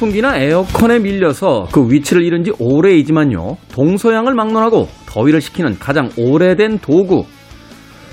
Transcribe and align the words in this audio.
선풍기나 0.00 0.38
에어컨에 0.38 0.98
밀려서 0.98 1.68
그 1.72 1.90
위치를 1.90 2.24
잃은 2.24 2.42
지 2.42 2.52
오래이지만요. 2.58 3.58
동서양을 3.70 4.34
막론하고 4.34 4.88
더위를 5.04 5.42
식히는 5.42 5.78
가장 5.78 6.08
오래된 6.16 6.78
도구. 6.78 7.26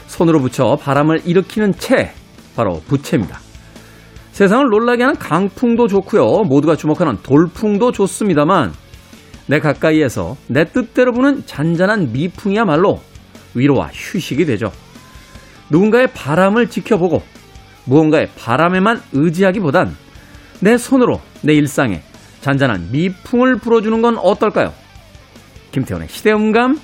손으로 0.07 0.41
붙여 0.41 0.75
바람을 0.75 1.21
일으키는 1.25 1.73
채. 1.77 2.11
바로 2.57 2.81
부채입니다. 2.87 3.39
세상을 4.31 4.65
놀라게 4.69 5.03
하는 5.03 5.15
강풍도 5.15 5.87
좋고요. 5.87 6.43
모두가 6.43 6.75
주목하는 6.75 7.19
돌풍도 7.23 7.93
좋습니다만 7.93 8.73
내 9.45 9.59
가까이에서 9.59 10.35
내 10.47 10.65
뜻대로 10.65 11.13
부는 11.13 11.45
잔잔한 11.45 12.11
미풍이야말로 12.11 12.99
위로와 13.55 13.91
휴식이 13.93 14.45
되죠. 14.45 14.73
누군가의 15.69 16.07
바람을 16.13 16.67
지켜보고 16.67 17.21
무언가의 17.85 18.27
바람에만 18.37 19.01
의지하기보단 19.13 20.06
내 20.59 20.77
손으로 20.77 21.21
내 21.41 21.53
일상에 21.53 22.01
잔잔한 22.41 22.89
미풍을 22.91 23.57
불어주는 23.57 24.01
건 24.01 24.17
어떨까요? 24.17 24.73
김태훈의 25.71 26.07
시대음감 26.09 26.79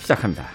시작합니다. 0.00 0.46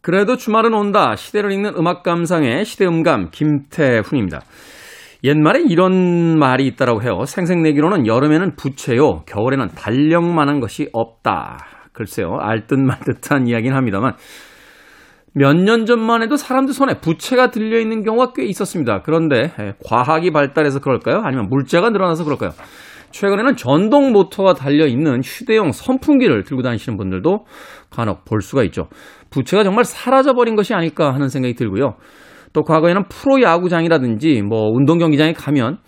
그래도 0.00 0.36
주말은 0.36 0.74
온다. 0.74 1.16
시대를 1.16 1.50
읽는 1.52 1.76
음악 1.76 2.02
감상의 2.02 2.66
시대음감 2.66 3.30
김태훈입니다. 3.30 4.42
옛말에 5.24 5.62
이런 5.68 6.38
말이 6.38 6.66
있다라고 6.66 7.02
해요. 7.02 7.24
생색내기로는 7.24 8.06
여름에는 8.06 8.56
부채요, 8.56 9.22
겨울에는 9.26 9.68
달력만한 9.74 10.60
것이 10.60 10.88
없다. 10.92 11.58
글쎄요, 11.92 12.36
알듯 12.38 12.78
말듯한 12.78 13.46
이야기는 13.48 13.74
합니다만 13.74 14.14
몇 15.36 15.54
년 15.56 15.84
전만 15.86 16.22
해도 16.22 16.36
사람들 16.36 16.74
손에 16.74 17.00
부채가 17.00 17.50
들려 17.50 17.80
있는 17.80 18.04
경우가 18.04 18.32
꽤 18.36 18.44
있었습니다. 18.44 19.02
그런데 19.02 19.52
과학이 19.84 20.30
발달해서 20.30 20.78
그럴까요? 20.80 21.22
아니면 21.24 21.48
물자가 21.48 21.90
늘어나서 21.90 22.24
그럴까요? 22.24 22.50
최근에는 23.10 23.56
전동 23.56 24.12
모터가 24.12 24.54
달려 24.54 24.86
있는 24.86 25.22
휴대용 25.24 25.72
선풍기를 25.72 26.44
들고 26.44 26.62
다니시는 26.62 26.96
분들도 26.98 27.46
간혹 27.90 28.24
볼 28.24 28.42
수가 28.42 28.62
있죠. 28.64 28.88
부채가 29.30 29.64
정말 29.64 29.84
사라져 29.84 30.34
버린 30.34 30.54
것이 30.54 30.74
아닐까 30.74 31.12
하는 31.14 31.28
생각이 31.28 31.54
들고요. 31.54 31.94
또 32.54 32.62
과거에는 32.62 33.08
프로 33.08 33.42
야구장이라든지 33.42 34.40
뭐 34.42 34.70
운동 34.70 34.98
경기장에 34.98 35.34
가면 35.34 35.78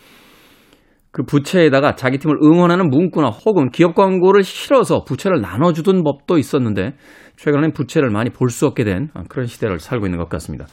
그 1.13 1.23
부채에다가 1.23 1.95
자기 1.95 2.19
팀을 2.19 2.37
응원하는 2.43 2.91
문구나 2.91 3.29
혹은 3.29 3.71
기업 3.71 3.95
광고를 3.95 4.43
실어서 4.43 5.05
부채를 5.05 5.41
나눠주던 5.41 6.03
법도 6.05 6.37
있었는데 6.37 6.95
최근엔 7.37 7.73
부채를 7.73 8.11
많이 8.11 8.29
볼 8.29 8.51
수 8.51 8.67
없게 8.67 8.85
된 8.85 9.09
그런 9.31 9.47
시대를 9.47 9.79
살고 9.79 10.07
있는 10.07 10.19
것 10.19 10.29
같습니다. 10.29 10.67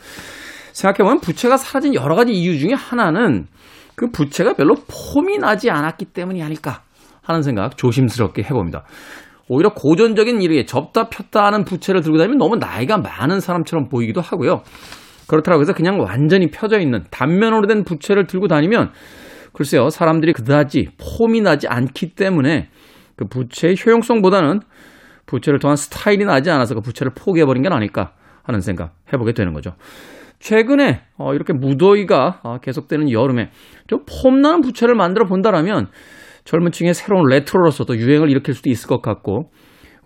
생각해보면 0.73 1.21
부채가 1.21 1.55
사라진 1.55 1.93
여러 1.93 2.15
가지 2.15 2.33
이유 2.33 2.57
중에 2.57 2.73
하나는 2.73 3.45
그 3.95 4.09
부채가 4.11 4.53
별로 4.53 4.75
폼이 5.13 5.37
나지 5.37 5.69
않았기 5.69 6.05
때문이 6.05 6.41
아닐까 6.43 6.81
하는 7.21 7.41
생각 7.43 7.77
조심스럽게 7.77 8.43
해봅니다. 8.43 8.83
오히려 9.47 9.69
고전적인 9.73 10.41
일에 10.41 10.65
접다 10.65 11.09
폈다 11.09 11.45
하는 11.45 11.63
부채를 11.63 12.01
들고 12.01 12.17
다니면 12.17 12.37
너무 12.37 12.55
나이가 12.55 12.97
많은 12.97 13.39
사람처럼 13.39 13.87
보이기도 13.87 14.19
하고요. 14.19 14.63
그렇다고 15.27 15.61
해서 15.61 15.73
그냥 15.73 15.99
완전히 15.99 16.49
펴져 16.49 16.79
있는 16.79 17.03
단면으로 17.11 17.67
된 17.67 17.83
부채를 17.83 18.27
들고 18.27 18.47
다니면 18.47 18.91
글쎄요, 19.53 19.89
사람들이 19.89 20.33
그다지 20.33 20.89
폼이 21.19 21.41
나지 21.41 21.67
않기 21.67 22.15
때문에 22.15 22.69
그 23.15 23.25
부채의 23.25 23.75
효용성보다는 23.85 24.61
부채를 25.25 25.59
통한 25.59 25.75
스타일이 25.75 26.25
나지 26.25 26.49
않아서 26.49 26.75
그 26.75 26.81
부채를 26.81 27.13
포기해버린 27.15 27.63
게 27.63 27.69
아닐까 27.71 28.13
하는 28.43 28.59
생각 28.59 28.95
해보게 29.13 29.33
되는 29.33 29.53
거죠. 29.53 29.75
최근에 30.39 31.03
어, 31.17 31.33
이렇게 31.33 31.53
무더위가 31.53 32.41
어, 32.43 32.57
계속되는 32.57 33.11
여름에 33.11 33.51
좀 33.87 34.03
폼나는 34.05 34.61
부채를 34.61 34.95
만들어 34.95 35.25
본다라면 35.25 35.87
젊은 36.43 36.71
층의 36.71 36.93
새로운 36.93 37.27
레트로로서도 37.29 37.95
유행을 37.97 38.29
일으킬 38.29 38.53
수도 38.53 38.69
있을 38.69 38.89
것 38.89 39.01
같고 39.01 39.51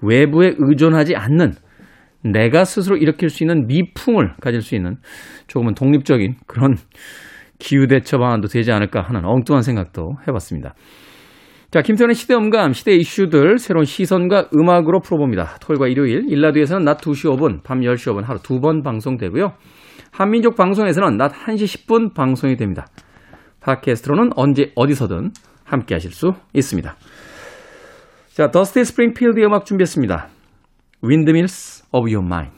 외부에 0.02 0.54
의존하지 0.58 1.16
않는 1.16 1.54
내가 2.24 2.66
스스로 2.66 2.98
일으킬 2.98 3.30
수 3.30 3.44
있는 3.44 3.68
미풍을 3.68 4.36
가질 4.42 4.62
수 4.62 4.76
있는 4.76 4.98
조금은 5.48 5.76
독립적인 5.76 6.36
그런 6.48 6.76
기후 7.60 7.88
대처 7.88 8.18
방안도 8.18 8.48
되지 8.48 8.72
않을까 8.72 9.02
하는 9.02 9.26
엉뚱한 9.26 9.62
생각도 9.62 10.18
해봤습니다. 10.28 10.76
자, 11.70 11.82
김태현의 11.82 12.16
시대 12.16 12.34
음감, 12.34 12.74
시대 12.74 12.94
이슈들 12.94 13.58
새로운 13.58 13.84
시선과 13.84 14.50
음악으로 14.56 15.02
풀어봅니다. 15.02 15.58
토요일과 15.60 15.88
일요일, 15.88 16.26
일라드에서는 16.30 16.86
낮 16.86 17.00
2시 17.00 17.30
5분, 17.36 17.64
밤 17.64 17.82
10시 17.82 18.14
5분 18.14 18.24
하루 18.24 18.40
두 18.42 18.62
번 18.62 18.84
방송되고요. 18.84 19.54
한민족 20.12 20.56
방송에서는 20.56 21.18
낮 21.18 21.34
1시 21.34 21.86
10분 21.86 22.14
방송이 22.14 22.56
됩니다. 22.56 22.88
팟캐스트로는 23.60 24.32
언제 24.38 24.72
어디서든 24.76 25.32
함께 25.66 25.96
하실 25.96 26.12
수 26.12 26.32
있습니다. 26.54 26.96
자, 28.30 28.50
더스티 28.50 28.86
스프링필드의 28.86 29.46
음악 29.46 29.66
준비했습니다. 29.66 30.37
Windmills 31.04 31.84
of 31.92 32.12
Your 32.12 32.26
Mind. 32.26 32.52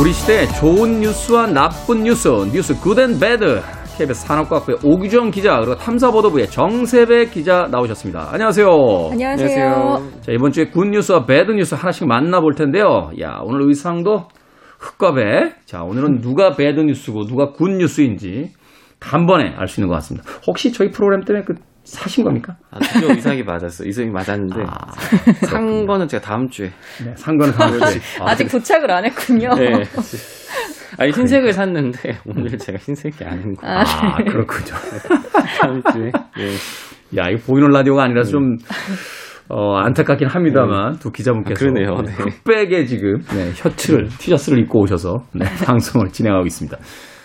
우리 0.00 0.12
시대 0.12 0.46
좋은 0.58 1.00
뉴스와 1.00 1.46
나쁜 1.48 2.02
뉴스, 2.04 2.28
뉴스 2.52 2.74
good 2.80 3.03
and 3.03 3.20
bad. 3.20 3.60
KBS 3.98 4.26
산업과학부의 4.26 4.78
오규정 4.82 5.30
기자 5.30 5.58
그리고 5.58 5.76
탐사보도부의 5.76 6.48
정세배 6.48 7.26
기자 7.26 7.68
나오셨습니다. 7.70 8.30
안녕하세요. 8.32 8.66
안녕하세요. 9.12 9.48
안녕하세요. 9.48 10.20
자 10.22 10.32
이번 10.32 10.50
주에 10.50 10.70
good 10.70 10.86
news와 10.88 11.26
bad 11.26 11.52
news 11.52 11.74
하나씩 11.74 12.08
만나볼 12.08 12.54
텐데요. 12.54 13.10
야 13.20 13.40
오늘 13.42 13.68
의상도 13.68 14.28
흑과 14.82 15.14
백. 15.14 15.54
자 15.64 15.82
오늘은 15.82 16.20
누가 16.20 16.54
bad 16.56 16.80
news고 16.80 17.26
누가 17.26 17.52
good 17.52 17.68
news인지 17.70 18.52
단번에 18.98 19.54
알 19.56 19.68
수 19.68 19.80
있는 19.80 19.88
것 19.88 19.94
같습니다. 19.96 20.28
혹시 20.46 20.72
저희 20.72 20.90
프로그램 20.90 21.22
때문에 21.24 21.44
그 21.44 21.54
사신 21.84 22.22
겁니까? 22.24 22.56
아, 22.70 22.78
드디어 22.78 23.08
의상이 23.10 23.42
맞았어. 23.42 23.84
의상이 23.84 24.08
맞았는데 24.10 24.62
아, 24.66 24.92
산 25.46 25.84
거는 25.86 26.06
제가 26.06 26.22
다음 26.22 26.48
주에. 26.48 26.70
네, 27.04 27.12
산 27.16 27.36
거는 27.36 27.52
다음 27.54 27.72
주에. 27.72 28.00
아, 28.24 28.34
직 28.36 28.48
도착을 28.48 28.88
안 28.90 29.04
했군요. 29.04 29.48
네. 29.54 29.82
아니 30.98 31.10
흰색을 31.10 31.52
샀는데 31.52 32.18
오늘 32.26 32.56
제가 32.58 32.78
흰색이 32.78 33.24
아닌 33.24 33.54
거. 33.54 33.66
아, 33.66 33.80
아 33.82 34.16
그렇군요. 34.18 34.76
다음 35.60 35.82
주에. 35.92 36.12
네. 36.36 37.18
야, 37.18 37.28
이거 37.30 37.42
보이는 37.46 37.68
라디오가 37.70 38.04
아니라서 38.04 38.30
좀 38.30 38.56
어, 39.48 39.76
안타깝긴 39.76 40.28
합니다만 40.28 40.94
네. 40.94 40.98
두 40.98 41.10
기자분께서 41.10 41.54
아, 41.54 41.58
그러네요. 41.58 42.02
네. 42.02 42.12
흑백에 42.12 42.84
지금 42.86 43.18
네, 43.34 43.50
셔츠를 43.52 44.08
티셔츠를 44.08 44.58
입고 44.60 44.80
오셔서 44.80 45.24
네, 45.34 45.44
방송을 45.66 46.08
진행하고 46.08 46.46
있습니다. 46.46 46.78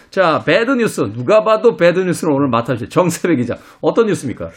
자, 0.10 0.42
bad 0.46 0.72
news. 0.72 1.02
누가 1.14 1.44
봐도 1.44 1.76
bad 1.76 2.00
news를 2.00 2.34
오늘 2.34 2.50
맡아주실 2.50 2.90
정새배 2.90 3.36
기자. 3.36 3.56
어떤 3.82 4.08
뉴스입니까? 4.08 4.50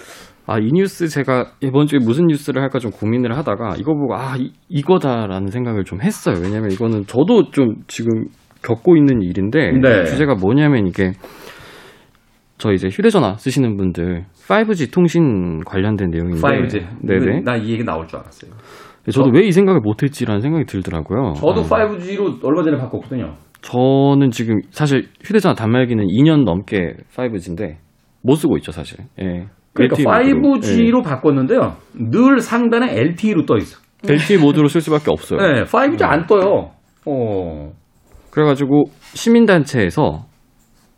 아, 0.47 0.59
이 0.59 0.71
뉴스 0.73 1.07
제가 1.07 1.53
이번 1.61 1.87
주에 1.87 1.99
무슨 1.99 2.27
뉴스를 2.27 2.63
할까 2.63 2.79
좀 2.79 2.91
고민을 2.91 3.37
하다가 3.37 3.75
이거 3.77 3.95
보고 3.95 4.15
아, 4.17 4.37
이, 4.37 4.53
이거다라는 4.69 5.49
생각을 5.49 5.85
좀 5.85 6.01
했어요. 6.01 6.37
왜냐면 6.43 6.71
이거는 6.71 7.07
저도 7.07 7.51
좀 7.51 7.75
지금 7.87 8.25
겪고 8.63 8.97
있는 8.97 9.23
일인데 9.23 9.73
네. 9.81 10.05
주제가 10.05 10.35
뭐냐면 10.35 10.87
이게 10.87 11.13
저 12.61 12.73
이제 12.73 12.89
휴대전화 12.89 13.37
쓰시는 13.39 13.77
분들 13.77 14.27
5G 14.47 14.93
통신 14.93 15.61
관련된 15.65 16.11
내용인데 16.11 16.41
5G. 16.41 16.87
네네. 17.03 17.41
나 17.41 17.57
이 17.57 17.73
얘기 17.73 17.83
나올 17.85 18.07
줄 18.07 18.19
알았어요. 18.21 18.51
저도 19.11 19.31
저, 19.33 19.39
왜이 19.39 19.51
생각을 19.51 19.81
못했지라는 19.81 20.41
생각이 20.43 20.67
들더라고요. 20.67 21.33
저도 21.35 21.63
아. 21.63 21.89
5G로 21.89 22.45
얼마 22.45 22.63
전에 22.63 22.77
바꿨거든요. 22.77 23.35
저는 23.63 24.31
지금 24.31 24.61
사실 24.71 25.09
휴대전화 25.25 25.55
단말기는 25.55 26.05
2년 26.07 26.45
넘게 26.45 26.95
5G인데 27.17 27.77
못 28.23 28.35
쓰고 28.37 28.57
있죠 28.59 28.73
사실. 28.73 28.99
예. 29.21 29.47
그러니까 29.73 29.97
LTE 29.99 30.05
5G로 30.05 30.99
예. 30.99 31.03
바꿨는데요. 31.03 31.77
늘 31.95 32.41
상단에 32.41 32.93
LTE로 32.95 33.47
떠 33.47 33.57
있어. 33.57 33.81
LTE 34.07 34.39
모드로 34.39 34.69
쓸 34.69 34.81
수밖에 34.83 35.11
없어요. 35.11 35.41
네, 35.41 35.63
5G 35.65 36.03
안 36.03 36.27
떠요. 36.27 36.71
어. 37.07 37.73
그래가지고 38.31 38.85
시민단체에서 39.15 40.25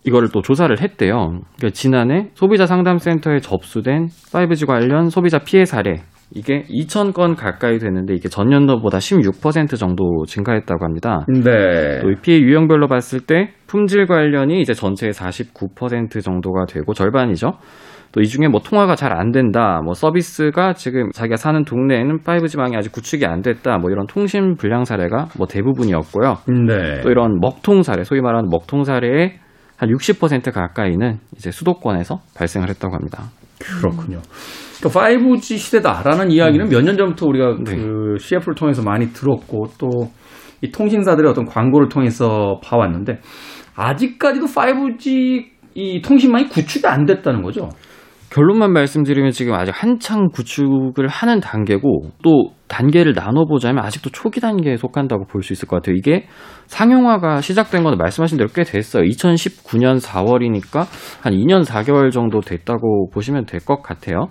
이거를 0.05 0.29
또 0.33 0.43
조사를 0.43 0.81
했대요. 0.81 1.41
그러니까 1.57 1.71
지난해 1.73 2.31
소비자 2.35 2.67
상담센터에 2.67 3.41
접수된 3.41 4.07
5G 4.07 4.67
관련 4.67 5.11
소비자 5.11 5.39
피해 5.39 5.65
사례 5.65 6.03
이게 6.35 6.63
2,000건 6.71 7.37
가까이 7.37 7.79
되는데 7.79 8.15
이게 8.15 8.29
전년도보다 8.29 8.99
16% 8.99 9.79
정도 9.79 10.25
증가했다고 10.27 10.85
합니다. 10.85 11.27
네. 11.29 12.01
또이 12.01 12.17
피해 12.23 12.41
유형별로 12.41 12.89
봤을 12.89 13.21
때 13.21 13.51
품질 13.67 14.07
관련이 14.07 14.61
이제 14.61 14.73
전체의 14.73 15.13
49% 15.13 16.23
정도가 16.23 16.65
되고 16.67 16.95
절반이죠. 16.95 17.53
또 18.13 18.21
이 18.21 18.27
중에 18.27 18.49
뭐 18.49 18.61
통화가 18.61 18.95
잘 18.95 19.13
안 19.13 19.31
된다, 19.31 19.81
뭐 19.83 19.95
서비스가 19.95 20.75
지금 20.75 21.11
자기가 21.13 21.37
사는 21.37 21.65
동네에는 21.65 22.19
5G망이 22.21 22.77
아직 22.77 22.93
구축이 22.93 23.25
안 23.25 23.41
됐다, 23.41 23.79
뭐 23.79 23.91
이런 23.91 24.07
통신 24.07 24.57
불량 24.57 24.85
사례가 24.85 25.29
뭐 25.39 25.47
대부분이었고요. 25.47 26.37
네. 26.67 27.01
또 27.03 27.11
이런 27.11 27.41
먹통 27.41 27.83
사례, 27.83 28.05
소위 28.05 28.21
말하는 28.21 28.49
먹통 28.51 28.85
사례의 28.85 29.39
한 29.83 29.91
60% 29.91 30.53
가까이는 30.53 31.19
이제 31.37 31.51
수도권에서 31.51 32.21
발생을 32.37 32.69
했다고 32.69 32.95
합니다. 32.95 33.25
그렇군요. 33.59 34.21
그러니까 34.79 35.01
5G 35.01 35.59
시대다라는 35.59 36.31
이야기는 36.31 36.69
몇년 36.69 36.97
전부터 36.97 37.27
우리가 37.27 37.57
네. 37.65 37.77
그 37.77 38.17
CF를 38.21 38.55
통해서 38.55 38.83
많이 38.83 39.13
들었고 39.13 39.67
또 39.79 40.11
이 40.63 40.71
통신사들의 40.71 41.29
어떤 41.29 41.45
광고를 41.45 41.89
통해서 41.89 42.61
봐왔는데 42.65 43.19
아직까지도 43.75 44.47
5G 44.47 45.47
이 45.75 46.03
통신망이 46.03 46.49
구축이 46.49 46.87
안 46.87 47.05
됐다는 47.05 47.43
거죠. 47.43 47.69
결론만 48.33 48.73
말씀드리면 48.73 49.33
지금 49.33 49.53
아직 49.53 49.73
한창 49.75 50.29
구축을 50.33 51.07
하는 51.07 51.41
단계고 51.41 52.13
또 52.25 52.53
단계를 52.67 53.13
나눠보자면 53.13 53.85
아직도 53.85 54.09
초기 54.09 54.41
단계에 54.41 54.79
속한다고 54.79 55.27
볼 55.27 55.43
수 55.43 55.53
있을 55.53 55.69
것 55.69 55.77
같아요. 55.77 55.97
이게 55.97 56.27
상용화가 56.67 57.43
시작된 57.43 57.85
건 57.85 57.99
말씀하신 57.99 58.39
대로 58.39 58.49
꽤 58.55 58.63
됐어요. 58.63 59.03
2019년 59.05 60.01
4월이니까 60.01 60.87
한 61.21 61.35
2년 61.35 61.65
4개월 61.65 62.11
정도 62.11 62.41
됐다고 62.41 63.11
보시면 63.13 63.45
될 63.45 63.61
것 63.61 63.83
같아요. 63.83 64.29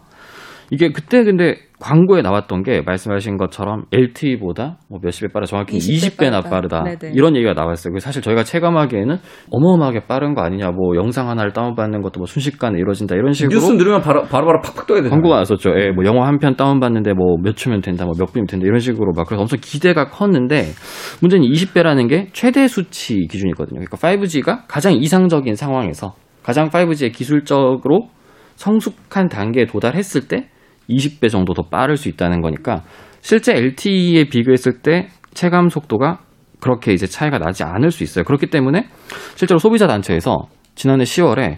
이게 0.73 0.89
그때 0.91 1.23
근데 1.25 1.57
광고에 1.81 2.21
나왔던 2.21 2.63
게 2.63 2.81
말씀하신 2.81 3.35
것처럼 3.35 3.83
LTE보다 3.91 4.77
뭐 4.87 4.99
몇십 5.03 5.27
배 5.27 5.33
빠르다 5.33 5.49
정확히 5.49 5.77
20배 5.77 6.17
20배나 6.17 6.49
빠르다. 6.49 6.83
네네. 6.83 7.13
이런 7.13 7.35
얘기가 7.35 7.53
나왔어요. 7.53 7.93
사실 7.99 8.21
저희가 8.21 8.43
체감하기에는 8.43 9.17
어마어마하게 9.49 10.05
빠른 10.07 10.33
거 10.33 10.41
아니냐 10.43 10.71
뭐 10.71 10.95
영상 10.95 11.27
하나를 11.29 11.51
다운받는 11.51 12.01
것도 12.01 12.19
뭐 12.21 12.25
순식간에 12.25 12.79
이루어진다 12.79 13.15
이런 13.15 13.33
식으로 13.33 13.59
뉴스 13.59 13.77
들으면 13.77 14.01
바로 14.01 14.21
바로 14.23 14.47
팍팍 14.61 14.87
떠야 14.87 14.99
되잖아요. 15.01 15.09
광고가 15.09 15.35
나왔었죠. 15.35 15.71
예, 15.77 15.91
뭐 15.91 16.05
영화 16.05 16.25
한 16.27 16.39
편 16.39 16.55
다운받는데 16.55 17.13
뭐 17.13 17.35
몇 17.43 17.57
초면 17.57 17.81
된다, 17.81 18.05
뭐 18.05 18.13
몇 18.17 18.27
분이면 18.27 18.47
된다 18.47 18.65
이런 18.65 18.79
식으로 18.79 19.11
막 19.13 19.27
그래서 19.27 19.41
엄청 19.41 19.59
기대가 19.61 20.09
컸는데 20.09 20.67
문제는 21.19 21.45
20배라는 21.45 22.07
게 22.07 22.29
최대 22.31 22.67
수치 22.69 23.27
기준이거든요. 23.29 23.81
그러니까 23.81 23.97
5G가 23.97 24.63
가장 24.69 24.93
이상적인 24.93 25.55
상황에서 25.55 26.13
가장 26.43 26.69
5G의 26.69 27.11
기술적으로 27.11 28.07
성숙한 28.55 29.27
단계에 29.27 29.65
도달했을 29.65 30.27
때 30.27 30.49
20배 30.95 31.29
정도 31.29 31.53
더 31.53 31.63
빠를 31.63 31.97
수 31.97 32.09
있다는 32.09 32.41
거니까 32.41 32.83
실제 33.21 33.53
LTE에 33.55 34.25
비교했을 34.25 34.81
때 34.81 35.07
체감 35.33 35.69
속도가 35.69 36.19
그렇게 36.59 36.93
이제 36.93 37.07
차이가 37.07 37.39
나지 37.39 37.63
않을 37.63 37.91
수 37.91 38.03
있어요. 38.03 38.23
그렇기 38.23 38.47
때문에 38.47 38.85
실제로 39.35 39.57
소비자 39.57 39.87
단체에서 39.87 40.47
지난해 40.75 41.03
10월에 41.03 41.57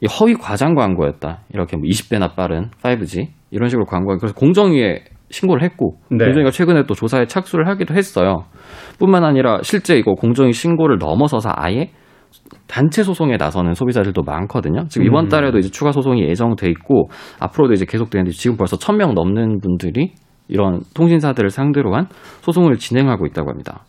이 0.00 0.06
허위 0.06 0.34
과장 0.34 0.74
광고였다. 0.74 1.40
이렇게 1.52 1.76
뭐 1.76 1.84
20배나 1.86 2.34
빠른 2.36 2.70
5G 2.82 3.28
이런 3.50 3.68
식으로 3.68 3.86
광고가 3.86 4.18
그래서 4.18 4.34
공정위에 4.34 5.04
신고를 5.30 5.62
했고 5.62 5.98
네. 6.10 6.24
공정위가 6.24 6.50
최근에 6.50 6.84
또 6.86 6.94
조사에 6.94 7.26
착수를 7.26 7.66
하기도 7.68 7.94
했어요. 7.94 8.44
뿐만 8.98 9.24
아니라 9.24 9.60
실제 9.62 9.96
이거 9.96 10.14
공정위 10.14 10.52
신고를 10.52 10.98
넘어서서 10.98 11.50
아예 11.52 11.90
단체 12.66 13.02
소송에 13.02 13.36
나서는 13.36 13.74
소비자들도 13.74 14.22
많거든요. 14.22 14.86
지금 14.88 15.06
이번 15.06 15.26
음. 15.26 15.28
달에도 15.28 15.58
이제 15.58 15.70
추가 15.70 15.92
소송이 15.92 16.22
예정돼 16.28 16.68
있고 16.70 17.10
앞으로도 17.40 17.74
이제 17.74 17.84
계속되는데 17.84 18.32
지금 18.32 18.56
벌써 18.56 18.76
1000명 18.76 19.14
넘는 19.14 19.60
분들이 19.60 20.12
이런 20.48 20.80
통신사들을 20.94 21.50
상대로 21.50 21.94
한 21.94 22.06
소송을 22.42 22.76
진행하고 22.76 23.26
있다고 23.26 23.50
합니다. 23.50 23.84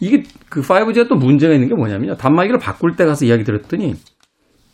이게 0.00 0.22
그 0.48 0.60
5G가 0.60 1.08
또 1.08 1.14
문제가 1.14 1.54
있는 1.54 1.68
게 1.68 1.74
뭐냐면요. 1.74 2.16
단말기를 2.16 2.58
바꿀 2.58 2.96
때 2.96 3.04
가서 3.04 3.24
이야기 3.24 3.44
들었더니 3.44 3.94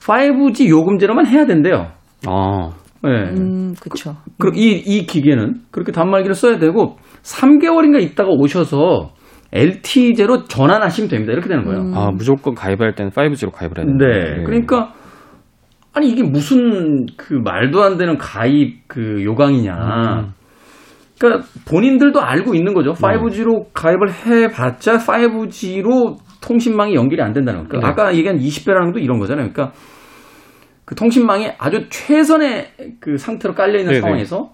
5G 0.00 0.68
요금제로만 0.68 1.26
해야 1.26 1.46
된대요. 1.46 1.92
아, 2.26 2.70
예. 3.06 3.30
음, 3.36 3.74
그쵸. 3.80 4.16
그럼 4.38 4.54
이, 4.56 4.72
이 4.72 5.06
기계는 5.06 5.62
그렇게 5.70 5.92
단말기를 5.92 6.34
써야 6.34 6.58
되고 6.58 6.96
3개월인가 7.22 8.00
있다가 8.00 8.30
오셔서 8.30 9.10
LTE제로 9.52 10.44
전환하시면 10.44 11.10
됩니다. 11.10 11.32
이렇게 11.32 11.48
되는 11.48 11.64
거예요. 11.64 11.92
아 11.94 12.10
무조건 12.10 12.54
가입할 12.54 12.94
때는 12.94 13.10
5G로 13.10 13.52
가입을 13.52 13.78
해야 13.78 13.86
된다. 13.86 14.06
네. 14.06 14.42
그러니까 14.44 14.92
아니 15.92 16.10
이게 16.10 16.22
무슨 16.22 17.06
그 17.16 17.34
말도 17.34 17.82
안 17.82 17.98
되는 17.98 18.16
가입 18.16 18.88
그 18.88 19.22
요강이냐. 19.22 19.74
음. 19.74 20.32
그러니까 21.18 21.46
본인들도 21.68 22.20
알고 22.20 22.54
있는 22.54 22.74
거죠. 22.74 22.92
5G로 22.92 23.66
가입을 23.74 24.10
해봤자 24.10 24.96
5G로 24.96 26.16
통신망이 26.42 26.94
연결이 26.94 27.22
안 27.22 27.32
된다는 27.32 27.62
거. 27.62 27.68
그러니까 27.68 27.88
네. 27.88 27.92
아까 27.92 28.16
얘기한 28.16 28.38
20배라는 28.38 28.86
것도 28.86 28.98
이런 28.98 29.18
거잖아요. 29.18 29.50
그러니까 29.52 29.76
그 30.84 30.94
통신망이 30.94 31.50
아주 31.58 31.86
최선의 31.90 32.72
그 33.00 33.16
상태로 33.16 33.54
깔려 33.54 33.78
있는 33.78 33.92
네네. 33.92 34.00
상황에서 34.00 34.50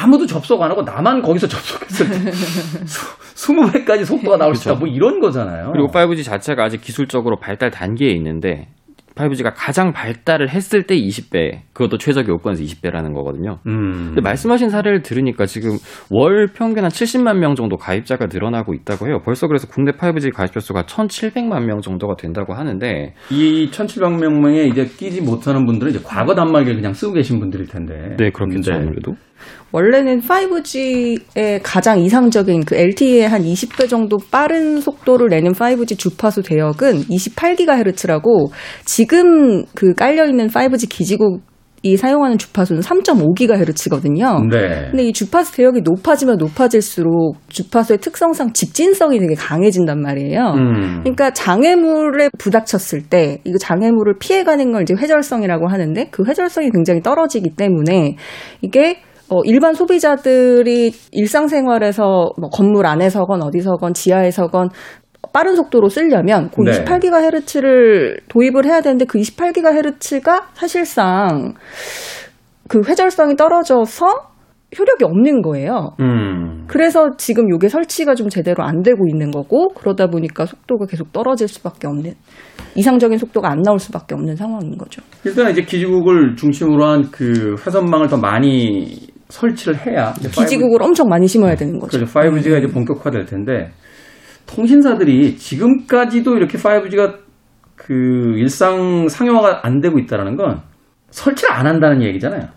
아무도 0.00 0.26
접속 0.26 0.62
안 0.62 0.70
하고 0.70 0.82
나만 0.82 1.22
거기서 1.22 1.48
접속했을 1.48 2.08
때 2.08 2.30
20배까지 3.34 4.04
속도가 4.04 4.36
나올 4.36 4.54
수 4.54 4.68
있다. 4.68 4.78
그렇죠. 4.78 4.78
뭐 4.78 4.88
이런 4.88 5.20
거잖아요. 5.20 5.72
그리고 5.72 5.88
5G 5.88 6.24
자체가 6.24 6.64
아직 6.64 6.80
기술적으로 6.80 7.36
발달 7.36 7.70
단계에 7.70 8.10
있는데 8.10 8.68
5G가 9.18 9.52
가장 9.56 9.92
발달을 9.92 10.48
했을 10.48 10.84
때 10.84 10.96
20배, 10.96 11.62
그것도 11.72 11.98
최적의 11.98 12.28
요건에서 12.28 12.62
20배라는 12.62 13.14
거거든요. 13.14 13.58
음. 13.66 14.06
근데 14.08 14.20
말씀하신 14.20 14.68
사례를 14.68 15.02
들으니까 15.02 15.44
지금 15.46 15.72
월 16.10 16.46
평균 16.46 16.84
한 16.84 16.90
70만 16.90 17.38
명 17.38 17.56
정도 17.56 17.76
가입자가 17.76 18.26
늘어나고 18.26 18.74
있다고 18.74 19.08
해요. 19.08 19.20
벌써 19.24 19.48
그래서 19.48 19.66
국내 19.66 19.90
5G 19.90 20.32
가입자 20.32 20.60
수가 20.60 20.84
1,700만 20.84 21.64
명 21.64 21.80
정도가 21.80 22.14
된다고 22.16 22.54
하는데 22.54 23.14
이 23.30 23.68
1,700명에 23.72 24.70
이제 24.70 24.84
끼지 24.84 25.20
못하는 25.20 25.66
분들은 25.66 25.90
이제 25.94 26.00
과거 26.04 26.36
단말기를 26.36 26.76
그냥 26.76 26.92
쓰고 26.92 27.14
계신 27.14 27.40
분들일 27.40 27.66
텐데. 27.66 28.14
네, 28.16 28.30
그렇겠죠, 28.30 28.70
네. 28.70 28.76
아무래도. 28.78 29.16
원래는 29.72 30.20
5G의 30.20 31.60
가장 31.62 32.00
이상적인 32.00 32.64
그 32.64 32.74
LTE의 32.74 33.28
한 33.28 33.42
20배 33.42 33.88
정도 33.88 34.16
빠른 34.30 34.80
속도를 34.80 35.28
내는 35.28 35.52
5G 35.52 35.98
주파수 35.98 36.42
대역은 36.42 37.02
28GHz라고 37.02 38.50
지금 38.84 39.64
그 39.74 39.94
깔려 39.94 40.26
있는 40.26 40.48
5G 40.48 40.88
기지국 40.88 41.42
이 41.82 41.96
사용하는 41.96 42.38
주파수는 42.38 42.80
3.5GHz거든요. 42.82 44.48
네. 44.50 44.88
근데 44.90 45.04
이 45.04 45.12
주파수 45.12 45.54
대역이 45.54 45.82
높아지면 45.82 46.36
높아질수록 46.38 47.36
주파수의 47.48 47.98
특성상 47.98 48.52
직진성이 48.52 49.20
되게 49.20 49.34
강해진단 49.34 50.00
말이에요. 50.00 50.54
음. 50.56 51.00
그러니까 51.02 51.30
장애물에 51.30 52.30
부닥쳤을 52.36 53.02
때 53.02 53.40
이거 53.44 53.58
장애물을 53.58 54.14
피해가는 54.18 54.72
걸 54.72 54.82
이제 54.82 54.94
회절성이라고 54.94 55.68
하는데 55.68 56.08
그 56.10 56.24
회절성이 56.24 56.70
굉장히 56.70 57.00
떨어지기 57.00 57.50
때문에 57.50 58.16
이게 58.60 59.00
어, 59.30 59.42
일반 59.44 59.74
소비자들이 59.74 60.92
일상생활에서 61.12 62.30
뭐 62.38 62.48
건물 62.50 62.86
안에서건 62.86 63.42
어디서건 63.42 63.94
지하에서건 63.94 64.70
빠른 65.32 65.56
속도로 65.56 65.88
쓰려면 65.88 66.50
그 66.50 66.62
네. 66.62 66.84
28GHz를 66.84 68.20
도입을 68.28 68.64
해야 68.64 68.80
되는데 68.80 69.04
그 69.04 69.18
28GHz가 69.18 70.44
사실상 70.54 71.54
그 72.68 72.80
회절성이 72.86 73.36
떨어져서 73.36 74.06
효력이 74.78 75.04
없는 75.04 75.40
거예요. 75.42 75.92
음. 76.00 76.64
그래서 76.66 77.16
지금 77.16 77.52
이게 77.54 77.68
설치가 77.68 78.14
좀 78.14 78.28
제대로 78.28 78.62
안 78.64 78.82
되고 78.82 79.06
있는 79.08 79.30
거고 79.30 79.68
그러다 79.68 80.08
보니까 80.08 80.44
속도가 80.44 80.86
계속 80.86 81.10
떨어질 81.12 81.48
수밖에 81.48 81.86
없는 81.86 82.12
이상적인 82.74 83.16
속도가 83.16 83.50
안 83.50 83.62
나올 83.62 83.78
수밖에 83.78 84.14
없는 84.14 84.36
상황인 84.36 84.76
거죠. 84.76 85.00
일단 85.24 85.50
이제 85.50 85.62
기지국을 85.62 86.36
중심으로 86.36 86.84
한 86.84 87.08
그 87.10 87.56
회선망을 87.66 88.08
더 88.08 88.18
많이 88.18 89.07
설치를 89.28 89.86
해야 89.86 90.12
기지국을 90.14 90.82
엄청 90.82 91.08
많이 91.08 91.26
심어야 91.26 91.54
되는 91.54 91.78
거죠. 91.78 91.98
그렇죠. 91.98 92.12
5G가 92.12 92.58
이제 92.58 92.72
본격화될 92.72 93.26
텐데 93.26 93.70
통신사들이 94.46 95.36
지금까지도 95.36 96.36
이렇게 96.36 96.56
5G가 96.56 97.18
그 97.76 97.94
일상 98.36 99.08
상용화가 99.08 99.60
안 99.62 99.80
되고 99.80 99.98
있다라는 99.98 100.36
건 100.36 100.62
설치를 101.10 101.52
안 101.52 101.66
한다는 101.66 102.02
얘기잖아요. 102.02 102.48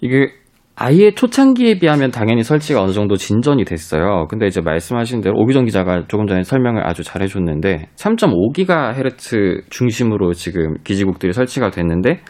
이게 0.00 0.30
아예 0.78 1.10
초창기에 1.14 1.78
비하면 1.78 2.10
당연히 2.10 2.42
설치가 2.42 2.82
어느 2.82 2.92
정도 2.92 3.16
진전이 3.16 3.64
됐어요. 3.64 4.26
근데 4.28 4.46
이제 4.46 4.60
말씀하신 4.60 5.22
대로 5.22 5.38
오기정 5.38 5.64
기자가 5.64 6.04
조금 6.06 6.26
전에 6.26 6.42
설명을 6.42 6.86
아주 6.86 7.02
잘 7.02 7.22
해줬는데 7.22 7.88
3.5GHz 7.96 9.70
중심으로 9.70 10.34
지금 10.34 10.76
기지국들이 10.84 11.32
설치가 11.32 11.70
됐는데 11.70 12.20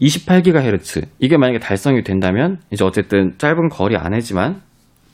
28GHz 0.00 1.06
이게 1.18 1.36
만약에 1.36 1.58
달성이 1.58 2.02
된다면 2.02 2.58
이제 2.70 2.84
어쨌든 2.84 3.32
짧은 3.38 3.68
거리 3.70 3.96
안에지만 3.96 4.60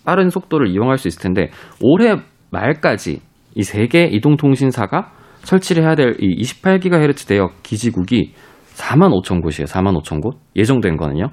빠른 0.05 0.29
속도를 0.31 0.69
이용할 0.69 0.99
수 0.99 1.09
있을 1.09 1.23
텐데 1.23 1.51
올해 1.81 2.17
말까지 2.51 3.21
이 3.55 3.61
세 3.63 3.87
개 3.87 4.05
이동통신사가 4.05 5.13
설치를 5.43 5.83
해야 5.85 5.95
될 5.95 6.17
이 6.21 6.43
28GHz 6.43 7.29
대역 7.29 7.63
기지국이 7.63 8.35
4만 8.75 9.11
5천 9.23 9.43
곳이에요. 9.43 9.67
4만 9.67 10.01
5천 10.03 10.21
곳 10.23 10.39
예정된 10.57 10.97
거는요. 10.97 11.27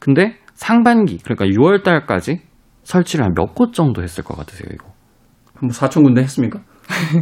근데 0.00 0.34
상반기 0.54 1.18
그러니까 1.18 1.44
6월 1.46 1.82
달까지 1.84 2.40
설치를 2.82 3.24
한 3.24 3.32
몇 3.34 3.54
곳 3.54 3.72
정도 3.72 4.02
했을 4.02 4.24
것 4.24 4.36
같으세요, 4.36 4.68
이거? 4.74 4.88
뭐 5.62 5.70
4천 5.70 6.02
군데 6.02 6.22
했습니까? 6.22 6.60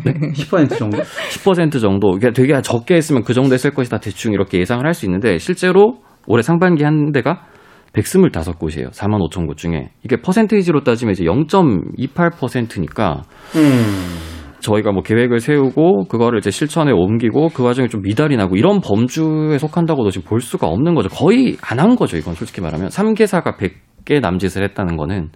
네? 0.04 0.12
10% 0.32 0.76
정도? 0.78 0.98
10% 0.98 1.80
정도. 1.80 2.16
이게 2.16 2.30
되게 2.32 2.60
적게 2.62 2.94
했으면 2.96 3.22
그 3.22 3.34
정도 3.34 3.54
했을 3.54 3.70
것이다 3.72 3.98
대충 3.98 4.32
이렇게 4.32 4.58
예상을 4.58 4.84
할 4.84 4.94
수 4.94 5.06
있는데 5.06 5.38
실제로 5.38 5.98
올해 6.26 6.42
상반기 6.42 6.84
한 6.84 7.12
대가 7.12 7.46
125곳이에요. 7.94 8.90
4만 8.90 9.18
5천 9.30 9.46
곳 9.46 9.56
중에. 9.56 9.90
이게 10.04 10.16
퍼센테이지로 10.20 10.82
따지면 10.84 11.12
이제 11.12 11.24
0.28%니까 11.24 13.22
음. 13.56 14.18
저희가 14.60 14.92
뭐 14.92 15.02
계획을 15.02 15.40
세우고 15.40 16.04
그거를 16.06 16.38
이제 16.38 16.50
실천에 16.50 16.92
옮기고 16.92 17.48
그 17.48 17.64
과정에 17.64 17.88
좀 17.88 18.02
미달이 18.02 18.36
나고 18.36 18.54
이런 18.56 18.80
범주에 18.80 19.58
속한다고도 19.58 20.10
지금 20.10 20.28
볼 20.28 20.40
수가 20.40 20.68
없는 20.68 20.94
거죠. 20.94 21.08
거의 21.08 21.56
안 21.60 21.80
한 21.80 21.96
거죠. 21.96 22.16
이건 22.16 22.34
솔직히 22.34 22.60
말하면 22.60 22.88
3개사가 22.88 23.56
100개 23.58 24.20
남짓을 24.20 24.62
했다는 24.62 24.96
거는 24.96 25.30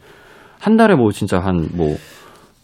한 0.61 0.77
달에 0.77 0.95
뭐 0.95 1.11
진짜 1.11 1.41
한뭐 1.41 1.97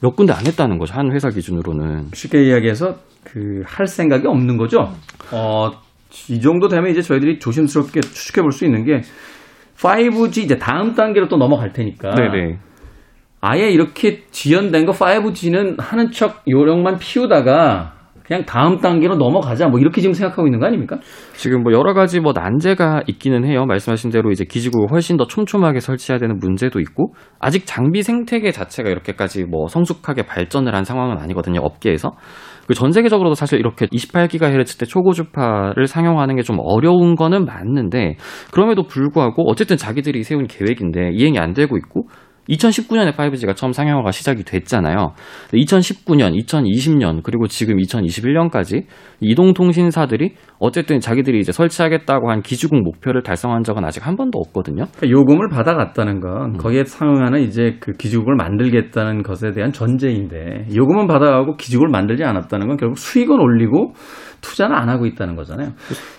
몇 0.03 0.17
군데 0.17 0.33
안 0.33 0.47
했다는 0.47 0.79
거죠. 0.79 0.95
한 0.95 1.13
회사 1.13 1.31
기준으로는. 1.31 2.09
쉽게 2.15 2.43
이야기해서 2.45 2.97
그 3.25 3.63
할 3.65 3.87
생각이 3.87 4.27
없는 4.27 4.57
거죠. 4.57 4.93
어, 5.31 5.71
이 6.29 6.41
정도 6.41 6.69
되면 6.69 6.91
이제 6.91 7.01
저희들이 7.01 7.39
조심스럽게 7.39 8.01
추측해 8.01 8.43
볼 8.43 8.51
수 8.53 8.65
있는 8.65 8.85
게 8.85 9.03
5G 9.77 10.39
이제 10.39 10.59
다음 10.59 10.95
단계로 10.95 11.29
또 11.29 11.37
넘어갈 11.37 11.73
테니까. 11.73 12.15
네네. 12.15 12.59
아예 13.41 13.71
이렇게 13.71 14.25
지연된 14.31 14.87
거 14.87 14.93
5G는 14.93 15.81
하는 15.81 16.11
척 16.13 16.43
요령만 16.49 16.99
피우다가 16.99 17.95
그냥 18.33 18.47
다음 18.47 18.79
단계로 18.79 19.17
넘어가자 19.17 19.69
뭐 19.69 19.79
이렇게 19.79 20.01
지금 20.01 20.15
생각하고 20.15 20.47
있는 20.47 20.59
거 20.59 20.65
아닙니까? 20.65 20.99
지금 21.35 21.63
뭐 21.63 21.73
여러 21.75 21.93
가지 21.93 22.19
뭐 22.19 22.33
난제가 22.35 23.03
있기는 23.07 23.45
해요. 23.45 23.67
말씀하신 23.67 24.09
대로 24.11 24.31
이제 24.31 24.47
기지국을 24.47 24.91
훨씬 24.91 25.19
더 25.19 25.27
촘촘하게 25.27 25.81
설치해야 25.81 26.19
되는 26.19 26.39
문제도 26.39 26.81
있고 26.81 27.13
아직 27.39 27.67
장비 27.67 28.03
생태계 28.03 28.51
자체가 28.51 28.89
이렇게까지 28.89 29.45
뭐 29.45 29.69
성숙하게 29.69 30.23
발전을 30.23 30.75
한 30.75 30.85
상황은 30.85 31.19
아니거든요. 31.19 31.61
업계에서. 31.61 32.13
그전 32.67 32.93
세계적으로도 32.93 33.35
사실 33.35 33.59
이렇게 33.59 33.87
28GHz 33.87 34.79
때 34.79 34.87
초고주파를 34.87 35.87
상용하는 35.87 36.37
게 36.37 36.43
좀 36.43 36.57
어려운 36.59 37.15
거는 37.15 37.45
맞는데 37.45 38.17
그럼에도 38.51 38.83
불구하고 38.85 39.49
어쨌든 39.49 39.77
자기들이 39.77 40.25
세운 40.25 40.47
계획인데 40.47 41.11
이행이 41.13 41.39
안 41.39 41.53
되고 41.53 41.77
있고 41.77 42.09
2019년에 42.49 43.15
5G가 43.15 43.55
처음 43.55 43.73
상용화가 43.73 44.11
시작이 44.11 44.43
됐잖아요. 44.45 45.13
2019년, 45.53 46.39
2020년, 46.45 47.23
그리고 47.23 47.47
지금 47.47 47.77
2021년까지 47.77 48.85
이동통신사들이 49.21 50.35
어쨌든 50.59 51.01
자기들이 51.01 51.39
이제 51.39 51.53
설치하겠다고 51.53 52.31
한 52.31 52.43
기주국 52.43 52.83
목표를 52.83 53.23
달성한 53.23 53.63
적은 53.63 53.85
아직 53.85 54.07
한 54.07 54.17
번도 54.17 54.39
없거든요. 54.39 54.87
그러니까 54.97 55.11
요금을 55.11 55.49
받아갔다는 55.49 56.21
건 56.21 56.55
음. 56.55 56.57
거기에 56.59 56.85
상응하는 56.85 57.43
이제 57.43 57.77
그 57.81 57.93
기주국을 57.93 58.35
만들겠다는 58.37 59.23
것에 59.23 59.53
대한 59.53 59.73
전제인데 59.73 60.69
요금은 60.75 61.07
받아가고 61.07 61.57
기주국을 61.57 61.89
만들지 61.91 62.25
않았다는 62.25 62.69
건 62.69 62.77
결국 62.77 62.99
수익은 62.99 63.39
올리고 63.39 63.93
투자는 64.41 64.75
안 64.75 64.89
하고 64.89 65.07
있다는 65.07 65.37
거잖아요. 65.37 65.71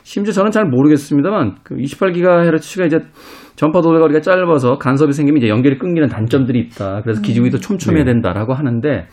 심지어 0.03 0.31
저는 0.33 0.51
잘 0.51 0.65
모르겠습니다만 0.65 1.57
그 1.63 1.75
28GHz가 1.75 2.85
이제 2.87 2.99
전파 3.55 3.81
도래거리가 3.81 4.21
짧아서 4.21 4.77
간섭이 4.77 5.13
생기면 5.13 5.37
이제 5.41 5.49
연결이 5.49 5.77
끊기는 5.77 6.07
단점들이 6.07 6.59
있다. 6.59 7.01
그래서 7.03 7.19
음. 7.19 7.23
기준이 7.23 7.49
더 7.51 7.57
촘촘해야 7.57 8.03
네. 8.03 8.11
된다라고 8.11 8.53
하는데 8.53 9.07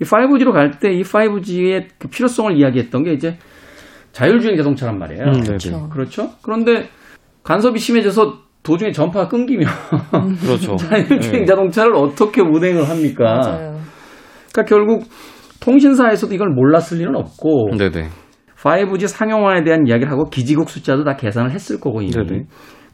이 0.00 0.04
5G로 0.04 0.52
갈 0.52 0.70
때 0.78 0.92
이 0.92 1.02
5G의 1.02 1.86
그 1.98 2.08
필요성을 2.08 2.56
이야기했던 2.56 3.02
게 3.04 3.12
이제 3.12 3.36
자율주행 4.12 4.56
자동차란 4.56 4.98
말이에요. 4.98 5.24
음, 5.24 5.40
그렇죠. 5.42 5.88
그렇죠. 5.90 6.30
그런데 6.42 6.88
간섭이 7.44 7.78
심해져서 7.78 8.38
도중에 8.62 8.90
전파가 8.92 9.28
끊기면 9.28 9.68
음. 10.14 10.36
그렇죠. 10.42 10.76
자율주행 10.76 11.40
네. 11.40 11.44
자동차를 11.44 11.94
어떻게 11.94 12.40
운행을 12.42 12.88
합니까? 12.88 13.24
맞아요. 13.24 13.78
그러니까 14.52 14.64
결국 14.66 15.04
통신사에서도 15.60 16.34
이걸 16.34 16.48
몰랐을 16.50 16.98
리는 16.98 17.14
없고 17.14 17.70
네네. 17.78 18.08
5G 18.56 19.06
상용화에 19.06 19.62
대한 19.62 19.86
이야기를 19.86 20.10
하고 20.10 20.28
기지국 20.30 20.68
숫자도 20.68 21.04
다 21.04 21.14
계산을 21.16 21.52
했을 21.52 21.78
거고 21.80 22.02
이미. 22.02 22.12
네네. 22.12 22.42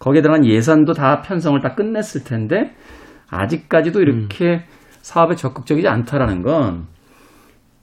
거기에 0.04 0.20
들어간 0.20 0.44
예산도 0.44 0.92
다 0.92 1.22
편성을 1.22 1.58
다 1.62 1.74
끝냈을 1.74 2.24
텐데 2.24 2.74
아직까지도 3.30 4.02
이렇게 4.02 4.44
음. 4.44 4.60
사업에 5.00 5.34
적극적이지 5.34 5.88
않다라는 5.88 6.42
건 6.42 6.86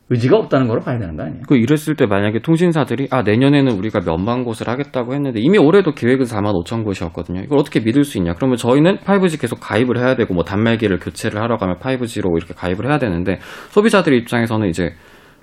의지가 0.10 0.38
없다는 0.38 0.68
걸로 0.68 0.82
봐야 0.82 1.00
되는 1.00 1.16
거 1.16 1.24
아니에요? 1.24 1.42
그 1.48 1.56
이랬을 1.56 1.96
때 1.96 2.06
만약에 2.06 2.42
통신사들이 2.42 3.08
아 3.12 3.24
내년에는 3.24 3.72
우리가 3.72 4.02
몇만 4.06 4.44
곳을 4.44 4.70
하겠다고 4.70 5.14
했는데 5.16 5.40
이미 5.40 5.58
올해도 5.58 5.94
계획은 5.94 6.26
4만 6.26 6.54
5천 6.64 6.84
곳이었거든요. 6.84 7.42
이걸 7.42 7.58
어떻게 7.58 7.80
믿을 7.80 8.04
수 8.04 8.20
있냐? 8.20 8.34
그러면 8.34 8.58
저희는 8.58 8.98
5G 8.98 9.42
계속 9.42 9.60
가입을 9.60 9.98
해야 9.98 10.16
되고 10.16 10.34
뭐 10.34 10.44
단말기를 10.44 11.00
교체를 11.00 11.42
하러 11.42 11.58
가면 11.58 11.78
5G로 11.80 12.38
이렇게 12.38 12.54
가입을 12.54 12.88
해야 12.88 13.00
되는데 13.00 13.40
소비자들 13.70 14.14
입장에서는 14.14 14.68
이제 14.68 14.94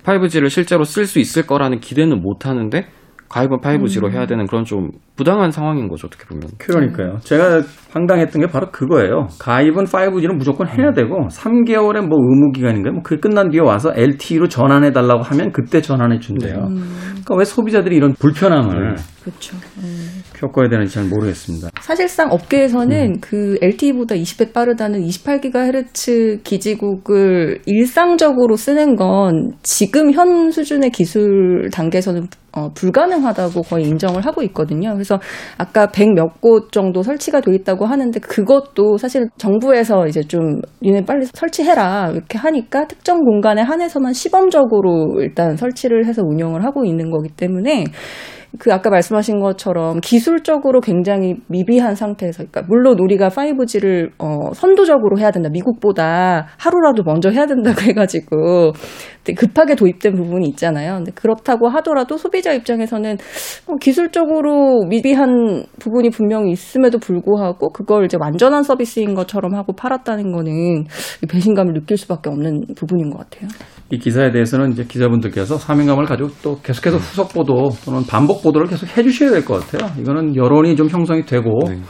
5G를 0.05 0.49
실제로 0.49 0.85
쓸 0.85 1.07
수 1.07 1.19
있을 1.19 1.47
거라는 1.47 1.81
기대는 1.81 2.21
못 2.23 2.47
하는데 2.47 2.87
가입은 3.29 3.59
5G로 3.59 4.07
음. 4.07 4.13
해야 4.13 4.27
되는 4.27 4.47
그런 4.47 4.65
좀 4.65 4.91
부당한 5.17 5.51
상황인 5.51 5.89
거죠 5.89 6.07
어떻게 6.07 6.25
보면. 6.27 6.49
그러니까요. 6.59 7.19
제가 7.21 7.63
황당했던 7.93 8.41
게 8.41 8.49
바로 8.49 8.71
그거예요. 8.71 9.29
가입은 9.39 9.85
5G는 9.85 10.37
무조건 10.37 10.69
해야 10.69 10.93
되고 10.93 11.29
3개월의 11.29 12.07
뭐 12.07 12.19
의무 12.21 12.53
기간인가요? 12.53 12.93
뭐 12.93 13.03
그게 13.03 13.21
끝난 13.21 13.51
뒤에 13.51 13.61
와서 13.61 13.93
LTE로 13.95 14.49
전환해 14.49 14.93
달라고 14.93 15.23
하면 15.23 15.53
그때 15.53 15.81
전환해 15.81 16.19
준대요. 16.19 16.57
음. 16.69 16.77
그러니까 17.11 17.35
왜 17.37 17.45
소비자들이 17.45 17.97
이런 17.97 18.15
불편함을 18.15 18.95
네. 18.95 19.03
그렇죠. 19.23 19.57
음. 19.79 19.98
겪어야 20.38 20.68
되는지 20.68 20.95
잘 20.95 21.04
모르겠습니다. 21.04 21.71
사실상 21.80 22.30
업계에서는 22.30 23.14
음. 23.14 23.21
그 23.21 23.59
LTE보다 23.61 24.14
20배 24.14 24.52
빠르다는 24.52 25.00
28GHz 25.00 26.42
기지국을 26.45 27.61
일상적으로 27.66 28.57
쓰는 28.57 28.97
건 28.97 29.52
지금 29.62 30.12
현 30.12 30.50
수준의 30.50 30.90
기술 30.90 31.68
단계에서는 31.73 32.28
어, 32.52 32.71
불가능하다고 32.73 33.62
거의 33.62 33.85
인정을 33.85 34.25
하고 34.25 34.42
있거든요. 34.42 34.92
그래서 34.95 35.21
아까 35.59 35.87
100 35.87 36.14
몇 36.14 36.40
곳 36.40 36.71
정도 36.73 37.02
설치가 37.02 37.40
돼 37.40 37.52
있다고 37.54 37.85
하는데 37.85 38.18
그것도 38.21 38.97
사실 38.97 39.28
정부에서 39.38 40.07
이제 40.07 40.23
좀 40.23 40.61
니네 40.83 41.04
빨리 41.04 41.26
설치해라 41.26 42.11
이렇게 42.12 42.38
하니까 42.38 42.87
특정 42.87 43.21
공간에 43.21 43.61
한해서만 43.62 44.12
시범적으로 44.12 45.16
일단 45.21 45.57
설치를 45.57 46.07
해서 46.07 46.23
운영을 46.23 46.64
하고 46.64 46.85
있는 46.85 47.11
거기 47.11 47.28
때문에 47.28 47.85
그 48.59 48.73
아까 48.73 48.88
말씀하신 48.88 49.40
것처럼 49.40 50.00
기술적으로 50.00 50.81
굉장히 50.81 51.37
미비한 51.49 51.95
상태에서, 51.95 52.45
그러니까 52.45 52.62
물론 52.69 52.99
우리가 52.99 53.28
5G를 53.28 54.11
어, 54.19 54.52
선도적으로 54.55 55.19
해야 55.19 55.31
된다. 55.31 55.50
미국보다 55.50 56.47
하루라도 56.57 57.02
먼저 57.02 57.31
해야 57.31 57.47
된다고 57.47 57.81
해가지고 57.83 58.73
급하게 59.37 59.75
도입된 59.75 60.14
부분이 60.14 60.49
있잖아요. 60.49 60.95
근데 60.97 61.12
그렇다고 61.12 61.69
하더라도 61.69 62.17
소비자 62.17 62.52
입장에서는 62.55 63.19
어, 63.67 63.76
기술적으로 63.76 64.85
미비한 64.88 65.64
부분이 65.78 66.09
분명히 66.11 66.52
있음에도 66.52 66.99
불구하고 66.99 67.71
그걸 67.71 68.07
이제 68.07 68.17
완전한 68.19 68.62
서비스인 68.62 69.14
것처럼 69.14 69.55
하고 69.55 69.75
팔았다는 69.75 70.33
거는 70.33 70.85
배신감을 71.28 71.75
느낄 71.75 71.99
수밖에 71.99 72.31
없는 72.31 72.62
부분인 72.75 73.11
것 73.11 73.19
같아요. 73.19 73.49
이 73.90 73.99
기사에 73.99 74.30
대해서는 74.30 74.73
이제 74.73 74.85
기자분들께서 74.85 75.57
사명감을 75.57 76.04
가지고 76.04 76.30
또 76.42 76.61
계속해서 76.62 76.99
후속 76.99 77.33
보도 77.33 77.71
또는 77.85 78.04
반복 78.07 78.42
보도를 78.42 78.66
계속 78.66 78.87
해주셔야 78.97 79.30
될 79.30 79.45
것 79.45 79.66
같아요. 79.66 79.90
이거는 80.00 80.37
여론이 80.37 80.76
좀 80.76 80.88
형성이 80.88 81.25
되고 81.25 81.59
네. 81.66 81.80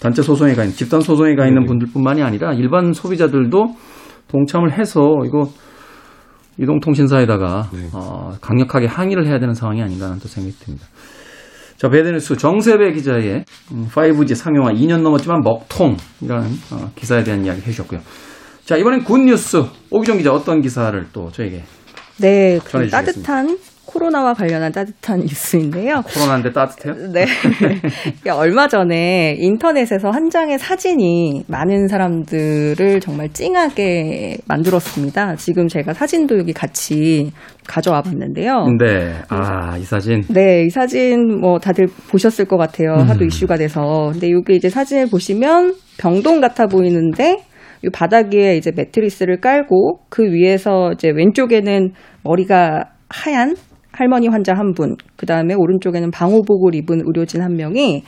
단체 0.00 0.20
소송에 0.20 0.54
가 0.54 0.64
있는 0.64 0.76
집단 0.76 1.00
소송에 1.00 1.34
가 1.34 1.46
있는 1.46 1.62
네. 1.62 1.66
분들뿐만이 1.66 2.22
아니라 2.22 2.52
일반 2.52 2.92
소비자들도 2.92 3.74
동참을 4.28 4.78
해서 4.78 5.00
이거 5.24 5.48
이동통신사에다가 6.58 7.70
네. 7.72 7.88
어, 7.94 8.32
강력하게 8.40 8.86
항의를 8.86 9.26
해야 9.26 9.38
되는 9.38 9.54
상황이 9.54 9.82
아닌가 9.82 10.14
또 10.20 10.28
생각이 10.28 10.54
듭니다. 10.58 10.86
자, 11.78 11.88
베드뉴스 11.88 12.36
정세배 12.36 12.92
기자의 12.92 13.44
5G 13.70 14.30
음, 14.30 14.34
상용화 14.34 14.72
2년 14.72 15.00
넘었지만 15.02 15.40
먹통이라는 15.42 16.48
어, 16.72 16.90
기사에 16.94 17.24
대한 17.24 17.44
이야기 17.44 17.60
해주셨고요. 17.62 18.00
자, 18.64 18.76
이번엔 18.78 19.04
굿뉴스. 19.04 19.62
오기정 19.90 20.16
기자 20.16 20.32
어떤 20.32 20.62
기사를 20.62 21.06
또 21.12 21.30
저에게 21.30 21.62
네, 22.18 22.58
그 22.64 22.88
따뜻한 22.88 23.58
코로나와 23.84 24.32
관련한 24.32 24.72
따뜻한 24.72 25.20
뉴스인데요. 25.20 26.02
코로나인데 26.02 26.52
따뜻해요? 26.52 27.12
네. 27.12 27.26
얼마 28.32 28.66
전에 28.66 29.36
인터넷에서 29.38 30.10
한 30.10 30.30
장의 30.30 30.58
사진이 30.58 31.44
많은 31.46 31.88
사람들을 31.88 33.00
정말 33.00 33.28
찡하게 33.32 34.38
만들었습니다. 34.48 35.36
지금 35.36 35.68
제가 35.68 35.92
사진도 35.92 36.38
여기 36.38 36.52
같이 36.52 37.32
가져와 37.66 38.00
봤는데요. 38.00 38.66
네. 38.78 39.14
아, 39.28 39.76
이 39.76 39.82
사진? 39.82 40.22
네, 40.28 40.64
이 40.64 40.70
사진 40.70 41.38
뭐 41.40 41.58
다들 41.58 41.86
보셨을 42.10 42.46
것 42.46 42.56
같아요. 42.56 42.94
하도 42.96 43.24
음. 43.24 43.26
이슈가 43.26 43.56
돼서. 43.56 44.10
근데 44.12 44.30
여기 44.32 44.56
이제 44.56 44.70
사진을 44.70 45.08
보시면 45.10 45.74
병동 45.98 46.40
같아 46.40 46.66
보이는데 46.66 47.44
이 47.84 47.90
바닥에 47.92 48.56
이제 48.56 48.72
매트리스를 48.74 49.40
깔고 49.40 50.00
그 50.08 50.22
위에서 50.24 50.92
이제 50.92 51.10
왼쪽에는 51.10 51.92
머리가 52.22 52.84
하얀 53.08 53.54
할머니 53.92 54.28
환자 54.28 54.54
한 54.54 54.72
분, 54.74 54.96
그 55.16 55.26
다음에 55.26 55.54
오른쪽에는 55.54 56.10
방호복을 56.10 56.74
입은 56.74 57.02
의료진 57.04 57.42
한 57.42 57.54
명이 57.56 58.02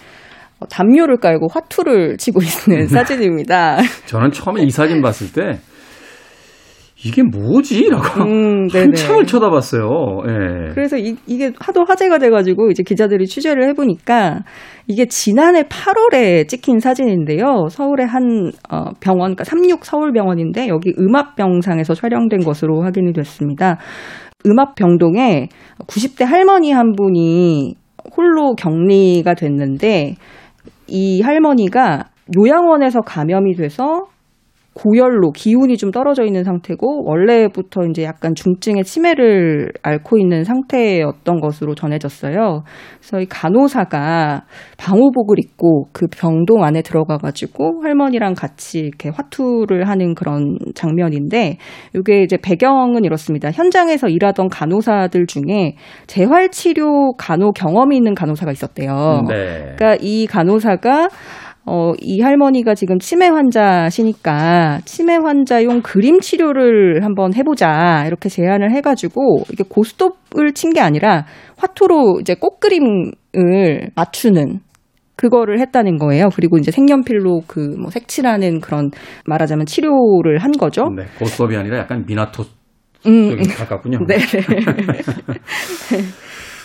어, 0.59 0.67
담요를 0.67 1.19
깔고 1.19 1.49
화투를 1.53 2.17
치고 2.17 2.41
있는 2.43 2.87
사진입니다. 2.89 3.79
저는 4.07 4.31
처음에 4.33 4.63
이 4.63 4.71
사진 4.71 5.01
봤을 5.01 5.33
때 5.33 5.59
이게 7.05 7.23
뭐지?라고 7.23 8.25
음, 8.25 8.69
한참을 8.73 9.27
쳐다봤어요. 9.27 10.23
예. 10.27 10.73
그래서 10.73 10.97
이, 10.97 11.15
이게 11.27 11.53
하도 11.59 11.85
화제가 11.85 12.19
돼가지고 12.19 12.71
이제 12.71 12.83
기자들이 12.83 13.27
취재를 13.27 13.69
해보니까 13.69 14.41
이게 14.87 15.07
지난해 15.07 15.65
8월에 15.65 16.49
찍힌 16.49 16.79
사진인데요. 16.79 17.69
서울의 17.71 18.07
한 18.07 18.51
어, 18.71 18.91
병원, 19.01 19.35
그러니까 19.35 19.45
36 19.45 19.85
서울병원인데 19.85 20.69
여기 20.69 20.93
음압병상에서 20.99 21.95
촬영된 21.95 22.41
것으로 22.41 22.83
확인이 22.83 23.13
됐습니다. 23.13 23.79
음압병동에 24.47 25.49
90대 25.87 26.25
할머니 26.25 26.73
한 26.73 26.93
분이 26.93 27.75
홀로 28.17 28.55
격리가 28.55 29.35
됐는데 29.35 30.15
이 30.87 31.21
할머니가 31.21 32.05
요양원에서 32.39 33.01
감염이 33.01 33.55
돼서 33.55 34.07
고열로 34.77 35.31
기운이 35.31 35.79
좀 35.79 35.91
떨어져 35.91 36.25
있는 36.25 36.45
상태고 36.45 37.05
원래부터 37.07 37.87
이제 37.89 38.05
약간 38.05 38.35
중증의 38.35 38.85
치매를 38.85 39.73
앓고 39.83 40.19
있는 40.19 40.45
상태였던 40.45 41.41
것으로 41.41 41.75
전해졌어요. 41.75 42.63
그래서 43.01 43.21
이 43.21 43.27
간호사가 43.27 44.45
방호복을 44.77 45.39
입고 45.39 45.89
그 45.95 46.07
병동 46.09 46.63
안에 46.63 46.83
들어가 46.83 47.17
가지고 47.17 47.83
할머니랑 47.85 48.35
같이 48.35 48.81
이렇게 48.81 49.09
화투를 49.09 49.89
하는 49.89 50.15
그런 50.15 50.59
장면인데 50.75 51.57
이게 51.95 52.23
이제 52.23 52.37
배경은 52.37 53.05
이렇습니다. 53.05 53.51
현장에서 53.51 54.09
일하던 54.09 54.49
간호사들 54.49 55.27
중에 55.27 55.77
재활 56.07 56.51
치료 56.51 57.15
간호 57.17 57.53
경험이 57.53 57.97
있는 57.97 58.15
간호사가 58.15 58.53
있었대요. 58.53 59.23
네. 59.27 59.75
그러니까 59.77 59.97
이 60.03 60.27
간호사가 60.27 61.09
어, 61.69 61.93
이 62.01 62.21
할머니가 62.21 62.75
지금 62.77 62.99
치매 63.01 63.27
환자시니까 63.27 64.81
치매 64.85 65.17
환자용 65.17 65.83
그림 65.83 66.21
치료를 66.21 67.05
한번 67.05 67.35
해보자 67.35 68.05
이렇게 68.07 68.29
제안을 68.29 68.71
해가지고 68.73 69.43
이게 69.53 69.65
고스톱을 69.69 70.53
친 70.55 70.73
게 70.73 70.81
아니라 70.81 71.25
화투로 71.57 72.19
이제 72.21 72.35
꽃 72.35 72.61
그림을 72.61 73.91
맞추는 73.97 74.61
그거를 75.17 75.59
했다는 75.61 75.97
거예요. 75.99 76.29
그리고 76.35 76.59
이제 76.59 76.71
색연필로 76.71 77.43
그 77.47 77.61
뭐 77.81 77.91
색칠하는 77.91 78.61
그런 78.61 78.91
말하자면 79.27 79.67
치료를 79.67 80.39
한 80.39 80.53
거죠. 80.53 80.85
네, 80.95 81.05
고스톱이 81.19 81.57
아니라 81.57 81.79
약간 81.79 82.05
미나토 82.07 82.45
음, 83.07 83.37
가깝군요. 83.57 83.99
네. 84.07 84.17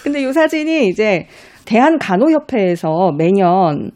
근데 0.04 0.22
이 0.22 0.34
사진이 0.34 0.88
이제 0.90 1.28
대한간호협회에서 1.66 3.12
매년 3.18 3.92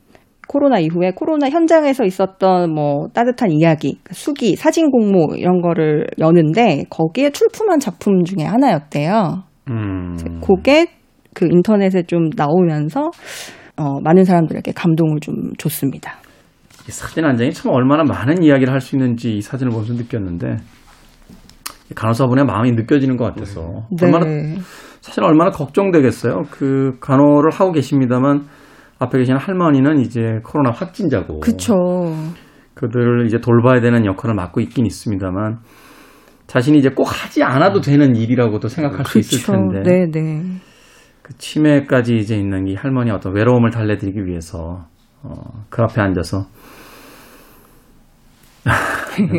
코로나 0.55 0.79
이후에 0.79 1.12
코로나 1.13 1.50
현장에서 1.50 2.05
있었던 2.05 2.74
뭐 2.74 3.09
따뜻한 3.13 3.51
이야기, 3.51 4.00
수기, 4.12 4.55
사진 4.55 4.89
공모 4.89 5.35
이런 5.35 5.62
거를 5.62 6.07
여는데 6.17 6.85
거기에 6.89 7.31
출품한 7.31 7.81
작품 7.81 8.24
중에 8.24 8.45
하나였대요. 8.45 9.43
음. 9.69 10.15
그게 10.41 10.88
그 11.33 11.45
인터넷에 11.51 12.03
좀 12.03 12.29
나오면서 12.38 13.12
어, 13.75 14.00
많은 14.00 14.24
사람들에게 14.24 14.71
감동을 14.71 15.19
좀 15.19 15.35
줬습니다. 15.57 16.13
이 16.88 16.91
사진 16.91 17.25
한 17.25 17.35
장이 17.35 17.51
참 17.51 17.74
얼마나 17.74 18.03
많은 18.03 18.41
이야기를 18.41 18.71
할 18.71 18.79
수 18.79 18.95
있는지 18.95 19.35
이 19.35 19.41
사진을 19.41 19.71
보면서 19.71 19.91
느꼈는데 19.93 20.55
간호사분의 21.95 22.45
마음이 22.45 22.71
느껴지는 22.71 23.17
것 23.17 23.25
같아서 23.25 23.88
네. 24.00 24.05
얼마나 24.05 24.25
사실 25.01 25.21
얼마나 25.21 25.51
걱정되겠어요. 25.51 26.43
그 26.50 26.97
간호를 27.01 27.51
하고 27.51 27.74
계십니다만 27.74 28.45
앞에 29.00 29.18
계신 29.18 29.36
할머니는 29.36 30.00
이제 30.00 30.40
코로나 30.44 30.72
확진자고. 30.72 31.40
그쵸. 31.40 31.75
그들을 32.75 33.25
이제 33.25 33.40
돌봐야 33.40 33.82
되는 33.82 34.06
역할을 34.06 34.36
맡고 34.36 34.62
있긴 34.62 34.86
있습니다만 34.86 35.60
자신이 36.48 36.77
이제 36.77 36.90
꼭 36.90 37.05
하지 37.05 37.44
않아도 37.44 37.81
되는 37.81 38.16
일이라고도 38.16 38.68
생각할 38.68 39.00
그쵸. 39.00 39.10
수 39.10 39.20
있을 39.20 39.53
텐데. 39.53 39.81
네, 39.84 40.05
네. 40.12 40.44
그 41.22 41.34
치매까지 41.38 42.16
이제 42.16 42.36
있는 42.36 42.68
이 42.68 42.75
할머니의 42.75 43.16
어떤 43.16 43.34
외로움을 43.34 43.72
달래드리기 43.72 44.25
위해서 44.25 44.86
어, 45.24 45.34
그 45.70 45.81
앞에 45.81 46.00
앉아서 46.01 46.46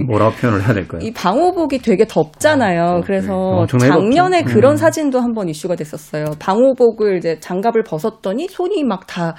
뭐라고 0.06 0.34
표현을 0.36 0.64
해야 0.64 0.74
될까요? 0.74 1.00
이 1.02 1.12
방호복이 1.12 1.78
되게 1.78 2.04
덥잖아요. 2.06 2.82
아, 2.82 3.00
그래서 3.00 3.66
작년에 3.66 4.42
덥죠? 4.42 4.54
그런 4.54 4.72
음. 4.72 4.76
사진도 4.76 5.20
한번 5.20 5.48
이슈가 5.48 5.76
됐었어요. 5.76 6.26
방호복을 6.38 7.16
이제 7.16 7.38
장갑을 7.40 7.82
벗었더니 7.82 8.48
손이 8.48 8.84
막 8.84 9.06
다 9.06 9.34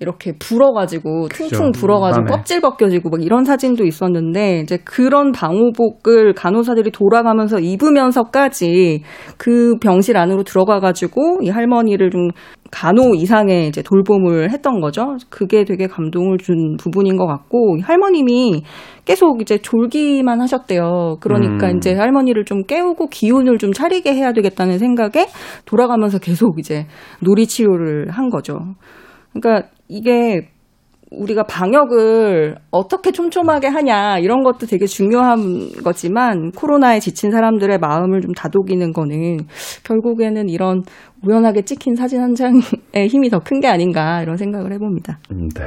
이렇게 0.00 0.32
불어가지고 0.38 1.28
퉁퉁 1.28 1.72
불어가지고 1.72 2.26
음, 2.26 2.26
껍질 2.26 2.60
벗겨지고 2.60 3.10
막 3.10 3.22
이런 3.22 3.44
사진도 3.44 3.84
있었는데 3.84 4.60
이제 4.60 4.78
그런 4.84 5.32
방호복을 5.32 6.34
간호사들이 6.34 6.92
돌아가면서 6.92 7.58
입으면서까지 7.58 9.02
그 9.36 9.74
병실 9.80 10.16
안으로 10.16 10.44
들어가가지고 10.44 11.40
이 11.42 11.48
할머니를 11.48 12.10
좀 12.10 12.28
간호 12.70 13.14
이상의 13.14 13.68
이제 13.68 13.82
돌봄을 13.82 14.50
했던 14.50 14.80
거죠. 14.80 15.16
그게 15.30 15.64
되게 15.64 15.86
감동을 15.86 16.38
준 16.38 16.76
부분인 16.76 17.16
것 17.16 17.26
같고 17.26 17.78
할머님이 17.82 18.62
계속 19.04 19.40
이제 19.40 19.58
졸기만 19.58 20.40
하셨대요. 20.40 21.16
그러니까 21.20 21.68
음. 21.70 21.78
이제 21.78 21.94
할머니를 21.94 22.44
좀 22.44 22.64
깨우고 22.64 23.08
기운을 23.08 23.58
좀 23.58 23.72
차리게 23.72 24.12
해야 24.14 24.32
되겠다는 24.32 24.78
생각에 24.78 25.28
돌아가면서 25.64 26.18
계속 26.18 26.58
이제 26.58 26.86
놀이 27.20 27.46
치료를 27.46 28.10
한 28.10 28.28
거죠. 28.28 28.58
그러니까 29.32 29.68
이게 29.88 30.48
우리가 31.10 31.44
방역을 31.44 32.56
어떻게 32.70 33.12
촘촘하게 33.12 33.68
하냐 33.68 34.18
이런 34.18 34.42
것도 34.42 34.66
되게 34.66 34.86
중요한 34.86 35.68
거지만 35.82 36.50
코로나에 36.52 37.00
지친 37.00 37.30
사람들의 37.30 37.78
마음을 37.78 38.20
좀 38.20 38.32
다독이는 38.32 38.92
거는 38.92 39.38
결국에는 39.84 40.48
이런 40.48 40.82
우연하게 41.26 41.62
찍힌 41.62 41.94
사진 41.96 42.20
한 42.20 42.34
장의 42.34 43.08
힘이 43.08 43.30
더 43.30 43.38
큰 43.40 43.60
게 43.60 43.68
아닌가 43.68 44.22
이런 44.22 44.36
생각을 44.36 44.72
해봅니다. 44.74 45.18
음, 45.32 45.48
네. 45.54 45.64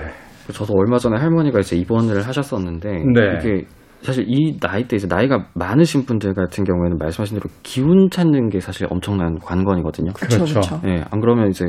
저도 0.53 0.73
얼마 0.75 0.97
전에 0.97 1.17
할머니가 1.19 1.59
이제 1.59 1.75
입원을 1.75 2.27
하셨었는데 2.27 2.89
네. 2.89 3.39
이게 3.39 3.65
사실 4.01 4.25
이 4.27 4.57
나이 4.59 4.87
때 4.87 4.95
이제 4.95 5.07
나이가 5.07 5.45
많으신 5.53 6.05
분들 6.05 6.33
같은 6.33 6.63
경우에는 6.63 6.97
말씀하신 6.97 7.37
대로 7.37 7.49
기운 7.63 8.09
찾는 8.09 8.49
게 8.49 8.59
사실 8.59 8.87
엄청난 8.89 9.37
관건이거든요. 9.39 10.13
그렇죠. 10.13 10.45
그렇죠. 10.45 10.79
네, 10.83 11.03
안 11.11 11.19
그러면 11.19 11.49
이제 11.49 11.65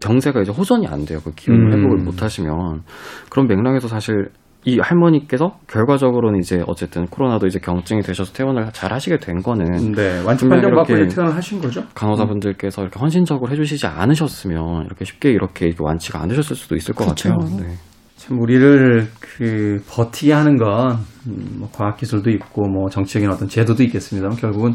경제가 0.00 0.42
이제 0.42 0.52
호전이 0.52 0.86
안 0.86 1.04
돼요. 1.04 1.20
그 1.24 1.32
기운 1.34 1.72
회복을 1.72 1.98
음. 1.98 2.04
못 2.04 2.22
하시면 2.22 2.82
그런 3.30 3.46
맥락에서 3.46 3.88
사실 3.88 4.28
이 4.64 4.78
할머니께서 4.78 5.58
결과적으로는 5.68 6.38
이제 6.40 6.62
어쨌든 6.66 7.06
코로나도 7.06 7.46
이제 7.46 7.58
경증이 7.58 8.02
되셔서 8.02 8.32
퇴원을 8.34 8.70
잘 8.72 8.92
하시게 8.92 9.18
된 9.18 9.42
거는 9.42 9.92
네, 9.92 10.22
완전 10.22 10.50
판정 10.50 10.74
받고 10.74 11.08
퇴원을 11.08 11.34
하신 11.34 11.62
거죠. 11.62 11.82
간호사분들께서 11.94 12.82
이렇게 12.82 13.00
헌신적으로 13.00 13.50
해주시지 13.50 13.86
않으셨으면 13.86 14.84
이렇게 14.84 15.06
쉽게 15.06 15.30
이렇게 15.30 15.72
완치가 15.78 16.20
안 16.20 16.28
되셨을 16.28 16.56
수도 16.56 16.76
있을 16.76 16.94
것 16.94 17.04
그렇죠. 17.04 17.30
같아요. 17.30 17.58
네. 17.58 17.74
참 18.16 18.38
우리를 18.38 19.08
그 19.18 19.82
버티게 19.88 20.34
하는 20.34 20.58
건뭐 20.58 20.98
음, 21.28 21.66
과학 21.72 21.96
기술도 21.96 22.28
있고 22.28 22.68
뭐 22.68 22.90
정치적인 22.90 23.30
어떤 23.30 23.48
제도도 23.48 23.82
있겠습니다만 23.84 24.36
결국은 24.36 24.74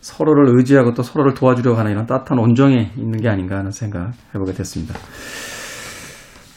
서로를 0.00 0.56
의지하고 0.56 0.94
또 0.94 1.02
서로를 1.02 1.34
도와주려고 1.34 1.78
하는 1.78 1.90
이런 1.92 2.06
따뜻한 2.06 2.38
온정이 2.38 2.90
있는 2.96 3.20
게 3.20 3.28
아닌가 3.28 3.56
하는 3.58 3.70
생각 3.70 4.12
해보게 4.34 4.52
됐습니다. 4.52 4.94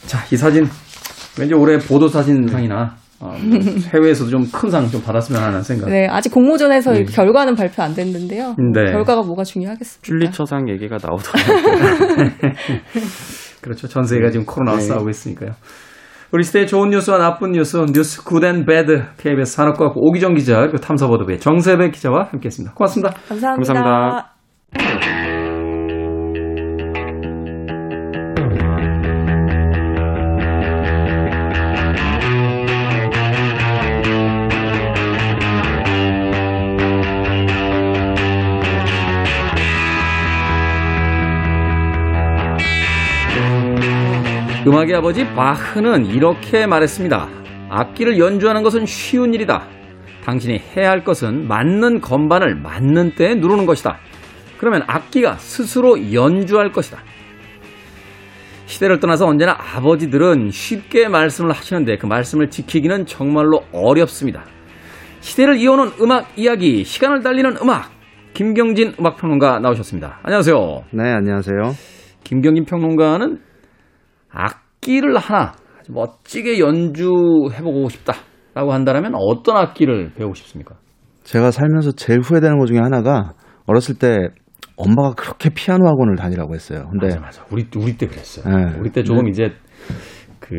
자, 0.05 0.19
이 0.31 0.37
사진 0.37 0.67
왠지 1.39 1.53
올해 1.53 1.77
보도 1.77 2.07
사진상이나 2.07 2.95
어, 3.19 3.35
뭐 3.39 3.59
해외에서도 3.93 4.29
좀 4.31 4.45
큰 4.51 4.69
상 4.71 4.89
좀 4.89 5.01
받았으면 5.03 5.41
하는 5.41 5.61
생각. 5.61 5.89
네, 5.89 6.07
아직 6.07 6.29
공모전에서 6.29 6.93
네. 6.93 7.03
결과는 7.03 7.55
발표 7.55 7.83
안 7.83 7.93
됐는데요. 7.93 8.55
네. 8.73 8.91
결과가 8.91 9.21
뭐가 9.21 9.43
중요하겠습니까? 9.43 10.07
퓰리처상 10.07 10.69
얘기가 10.69 10.97
나오더라고요. 11.01 12.31
그렇죠. 13.61 13.87
전 13.87 14.03
세계가 14.03 14.31
지금 14.31 14.45
코로나와 14.45 14.79
네. 14.79 14.83
싸우고 14.85 15.09
있으니까요. 15.09 15.51
우리 16.33 16.43
시대의 16.45 16.65
좋은 16.65 16.89
뉴스와 16.91 17.17
나쁜 17.17 17.51
뉴스, 17.51 17.75
뉴스 17.91 18.23
good 18.23 18.47
and 18.47 18.65
bad, 18.65 19.03
KBS 19.17 19.53
산업과학 19.53 19.97
오기정 19.97 20.33
기자, 20.35 20.61
그리고 20.61 20.77
탐사보도부의 20.77 21.39
정새배 21.39 21.91
기자와 21.91 22.29
함께했습니다. 22.31 22.73
고맙습니다. 22.73 23.13
감사합니다. 23.27 23.73
감사합니다. 23.73 25.20
음악의 44.71 44.95
아버지 44.95 45.25
바흐는 45.25 46.05
이렇게 46.05 46.65
말했습니다. 46.65 47.27
악기를 47.69 48.17
연주하는 48.17 48.63
것은 48.63 48.85
쉬운 48.85 49.33
일이다. 49.33 49.67
당신이 50.23 50.59
해야 50.59 50.91
할 50.91 51.03
것은 51.03 51.45
맞는 51.45 51.99
건반을 51.99 52.55
맞는 52.55 53.15
때에 53.15 53.35
누르는 53.35 53.65
것이다. 53.65 53.97
그러면 54.57 54.83
악기가 54.87 55.35
스스로 55.35 56.13
연주할 56.13 56.71
것이다. 56.71 56.99
시대를 58.65 59.01
떠나서 59.01 59.27
언제나 59.27 59.57
아버지들은 59.75 60.51
쉽게 60.51 61.09
말씀을 61.09 61.51
하시는데 61.51 61.97
그 61.97 62.05
말씀을 62.05 62.49
지키기는 62.49 63.05
정말로 63.07 63.65
어렵습니다. 63.73 64.45
시대를 65.19 65.57
이어오는 65.57 65.95
음악 65.99 66.29
이야기, 66.37 66.85
시간을 66.85 67.23
달리는 67.23 67.57
음악. 67.61 67.91
김경진 68.35 68.93
음악평론가 68.97 69.59
나오셨습니다. 69.59 70.19
안녕하세요. 70.23 70.85
네, 70.91 71.11
안녕하세요. 71.11 71.75
김경진 72.23 72.63
평론가는 72.63 73.51
악 74.33 74.60
기를 74.81 75.17
하나 75.17 75.53
멋지게 75.89 76.59
연주해보고 76.59 77.89
싶다라고 77.89 78.73
한다면 78.73 79.13
어떤 79.15 79.57
악기를 79.57 80.13
배우고 80.15 80.33
싶습니까? 80.35 80.75
제가 81.23 81.51
살면서 81.51 81.91
제일 81.93 82.19
후회되는 82.21 82.57
것 82.57 82.65
중에 82.65 82.79
하나가 82.79 83.33
어렸을 83.65 83.95
때 83.97 84.29
엄마가 84.75 85.13
그렇게 85.13 85.49
피아노 85.49 85.87
학원을 85.87 86.15
다니라고 86.15 86.55
했어요. 86.55 86.87
근데 86.91 87.07
맞아, 87.07 87.19
맞아. 87.19 87.45
우리 87.51 87.67
우리 87.77 87.97
때 87.97 88.07
그랬어요. 88.07 88.45
네. 88.53 88.79
우리 88.79 88.89
때 88.91 89.03
조금 89.03 89.27
이제 89.27 89.51
그 90.39 90.55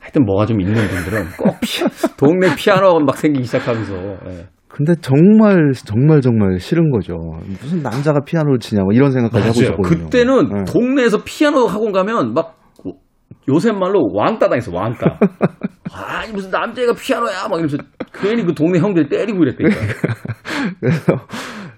하여튼 0.00 0.24
뭐가 0.24 0.46
좀 0.46 0.60
있는 0.60 0.74
분들은 0.74 1.24
꼭 1.38 1.60
피, 1.60 1.84
동네 2.16 2.54
피아노 2.56 2.88
학원 2.88 3.04
막 3.04 3.16
생기기 3.16 3.46
시작하면서 3.46 3.94
예. 4.26 4.46
근데 4.66 4.94
정말 5.00 5.72
정말 5.74 6.20
정말 6.20 6.58
싫은 6.58 6.90
거죠. 6.90 7.14
무슨 7.46 7.82
남자가 7.82 8.20
피아노를 8.24 8.58
치냐 8.58 8.82
뭐 8.82 8.92
이런 8.92 9.12
생각까지 9.12 9.48
하고 9.48 9.60
맞아요. 9.60 9.72
있었거든요. 9.74 10.04
그때는 10.06 10.48
네. 10.48 10.64
동네에서 10.72 11.22
피아노 11.24 11.66
학원 11.66 11.92
가면 11.92 12.34
막 12.34 12.61
요새 13.48 13.72
말로 13.72 14.08
왕따 14.12 14.48
당했어 14.48 14.72
왕따. 14.74 15.18
아니 15.94 16.32
무슨 16.32 16.50
남자애가 16.50 16.94
피아노야 16.94 17.48
막 17.48 17.58
이러면서 17.58 17.76
괜히 18.14 18.44
그 18.44 18.54
동네 18.54 18.78
형들이 18.78 19.08
때리고 19.08 19.42
이랬다니까. 19.44 19.76
그래서 20.80 21.12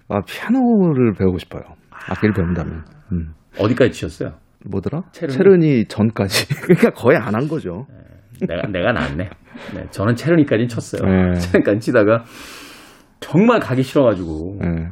아 0.08 0.20
피아노를 0.26 1.14
배우고 1.18 1.38
싶어요. 1.38 1.62
악기를 1.90 2.34
배운다면. 2.34 2.84
음. 3.12 3.32
어디까지 3.58 3.92
치셨어요? 3.92 4.34
뭐더라? 4.66 5.02
체르니? 5.12 5.36
체르니 5.36 5.84
전까지. 5.88 6.48
그러니까 6.62 6.90
거의 6.90 7.16
안 7.18 7.34
한 7.34 7.48
거죠. 7.48 7.86
내가 8.46 8.66
내가 8.68 8.92
낫네. 8.92 9.30
네, 9.74 9.86
저는 9.90 10.16
체르니까지 10.16 10.66
쳤어요. 10.68 11.02
네. 11.08 11.38
체르니까지 11.38 11.80
치다가 11.80 12.24
정말 13.20 13.60
가기 13.60 13.82
싫어가지고 13.82 14.58
예. 14.64 14.88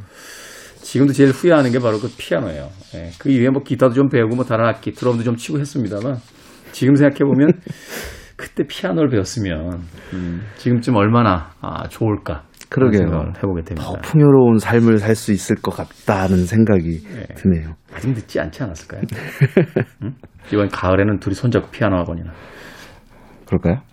지금도 0.77 1.13
제일 1.13 1.31
후회하는 1.31 1.71
게 1.73 1.79
바로 1.81 1.99
그 1.99 2.09
피아노예요. 2.17 2.69
예, 2.95 3.11
그 3.19 3.31
이후에 3.31 3.51
뭐 3.51 3.63
기타도 3.63 3.95
좀 3.95 4.09
배우고 4.09 4.37
뭐 4.37 4.45
다른 4.45 4.65
악기, 4.67 4.93
드럼도 4.93 5.23
좀 5.23 5.37
치고 5.37 5.59
했습니다만 5.59 6.17
지금 6.73 6.95
생각해 6.97 7.19
보면 7.21 7.53
그때 8.37 8.65
피아노를 8.67 9.09
배웠으면 9.11 9.81
음, 10.15 10.43
지금쯤 10.57 10.97
얼마나 10.97 11.51
아, 11.61 11.87
좋을까 11.89 12.43
그러게요. 12.69 13.33
해보게 13.37 13.63
됩니다. 13.63 13.83
더 13.87 13.93
풍요로운 14.03 14.59
삶을 14.59 14.99
살 14.99 15.15
수 15.15 15.31
있을 15.33 15.57
것 15.57 15.77
같다는 15.77 16.47
생각이 16.47 17.01
드네요. 17.37 17.75
아직 17.95 18.09
늦지 18.09 18.41
않지 18.41 18.63
않았을까요? 18.63 19.03
응? 20.03 20.15
이번 20.53 20.69
가을에는 20.69 21.19
둘이 21.21 21.35
손잡고 21.35 21.71
피아노 21.71 21.97
학원이나. 21.99 22.33
그럴까요? 23.47 23.83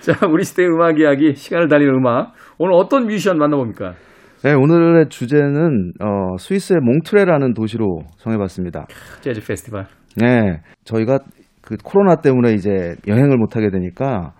자, 0.00 0.26
우리 0.28 0.42
시대의 0.44 0.68
음악 0.68 0.98
이야기, 0.98 1.34
시간을 1.36 1.68
달리는 1.68 1.94
음악. 1.94 2.32
오늘 2.58 2.74
어떤 2.74 3.04
뮤지션 3.06 3.38
만나봅니까? 3.38 3.94
네, 4.42 4.52
오늘의 4.54 5.08
주제는 5.08 5.92
어, 6.00 6.36
스위스의 6.38 6.80
몽트레라는 6.82 7.54
도시로 7.54 8.00
정해봤습니다. 8.18 8.86
재즈 9.20 9.40
페스티벌. 9.46 9.86
네, 10.16 10.60
저희가 10.84 11.18
그 11.62 11.76
코로나 11.82 12.16
때문에 12.16 12.52
이제 12.54 12.96
여행을 13.06 13.36
못 13.36 13.56
하게 13.56 13.70
되니까 13.70 14.32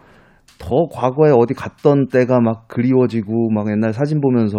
더 0.59 0.87
과거에 0.90 1.31
어디 1.35 1.54
갔던 1.54 2.09
때가 2.09 2.40
막 2.40 2.66
그리워지고 2.68 3.50
막 3.50 3.68
옛날 3.70 3.92
사진 3.92 4.20
보면서 4.20 4.59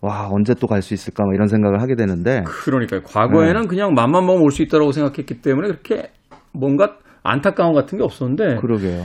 와 0.00 0.28
언제 0.30 0.54
또 0.54 0.66
갈 0.68 0.80
수 0.80 0.94
있을까 0.94 1.24
막 1.24 1.34
이런 1.34 1.48
생각을 1.48 1.82
하게 1.82 1.96
되는데 1.96 2.42
그러니까요. 2.46 3.02
과거에는 3.02 3.62
네. 3.62 3.66
그냥 3.66 3.94
맘만 3.94 4.24
먹으면 4.24 4.44
올 4.44 4.50
수 4.52 4.62
있다고 4.62 4.92
생각했기 4.92 5.40
때문에 5.42 5.68
그렇게 5.68 6.10
뭔가 6.52 6.96
안타까움 7.24 7.74
같은 7.74 7.98
게 7.98 8.04
없었는데 8.04 8.56
그러게요. 8.60 9.02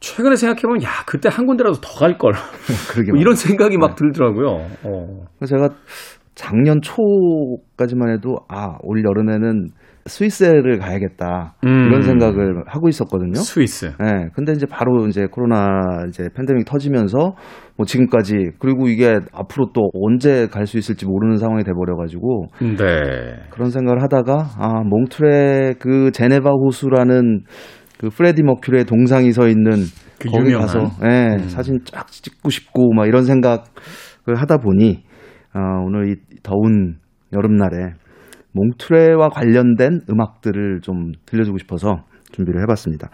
최근에 0.00 0.36
생각해보면 0.36 0.82
야 0.82 0.88
그때 1.06 1.28
한 1.30 1.46
군데라도 1.46 1.76
더 1.80 1.98
갈 2.00 2.16
걸. 2.18 2.32
그러게 2.90 3.12
뭐 3.12 3.20
이런 3.20 3.34
생각이 3.34 3.76
네. 3.76 3.78
막 3.78 3.96
들더라고요. 3.96 4.48
어. 4.84 5.24
그래서 5.38 5.56
제가 5.56 5.68
작년 6.34 6.80
초까지만 6.80 8.10
해도 8.10 8.38
아 8.48 8.76
올 8.82 9.04
여름에는 9.04 9.68
스위스를 10.06 10.78
가야겠다 10.78 11.54
음. 11.64 11.68
이런 11.88 12.02
생각을 12.02 12.64
하고 12.66 12.88
있었거든요. 12.88 13.34
스위스. 13.34 13.86
네, 13.98 14.28
근데 14.34 14.52
이제 14.52 14.66
바로 14.66 15.06
이제 15.06 15.26
코로나 15.30 16.04
이제 16.08 16.28
팬데믹 16.36 16.66
터지면서 16.66 17.34
뭐 17.76 17.86
지금까지 17.86 18.50
그리고 18.58 18.88
이게 18.88 19.18
앞으로 19.32 19.72
또 19.72 19.90
언제 19.94 20.46
갈 20.48 20.66
수 20.66 20.78
있을지 20.78 21.06
모르는 21.06 21.36
상황이 21.36 21.62
돼버려가지고 21.64 22.46
네. 22.60 22.84
그런 23.50 23.70
생각을 23.70 24.02
하다가 24.02 24.46
아 24.58 24.82
몽트레 24.84 25.74
그 25.78 26.10
제네바 26.12 26.50
호수라는 26.50 27.44
그 27.98 28.08
프레디 28.10 28.42
머큐리의 28.42 28.84
동상이 28.86 29.32
서 29.32 29.46
있는 29.48 29.72
그 30.18 30.28
거기 30.28 30.46
유명한. 30.50 30.66
가서 30.66 30.80
예, 31.04 31.34
음. 31.34 31.48
사진 31.48 31.78
쫙 31.84 32.06
찍고 32.08 32.50
싶고 32.50 32.92
막 32.94 33.06
이런 33.06 33.24
생각을 33.24 33.62
하다 34.36 34.58
보니 34.58 35.04
아, 35.52 35.60
오늘 35.86 36.10
이 36.10 36.16
더운 36.42 36.96
여름날에 37.32 37.92
몽트레와 38.54 39.28
관련된 39.28 40.00
음악들을 40.08 40.80
좀 40.80 41.12
들려주고 41.26 41.58
싶어서 41.58 42.04
준비를 42.32 42.62
해봤습니다. 42.62 43.10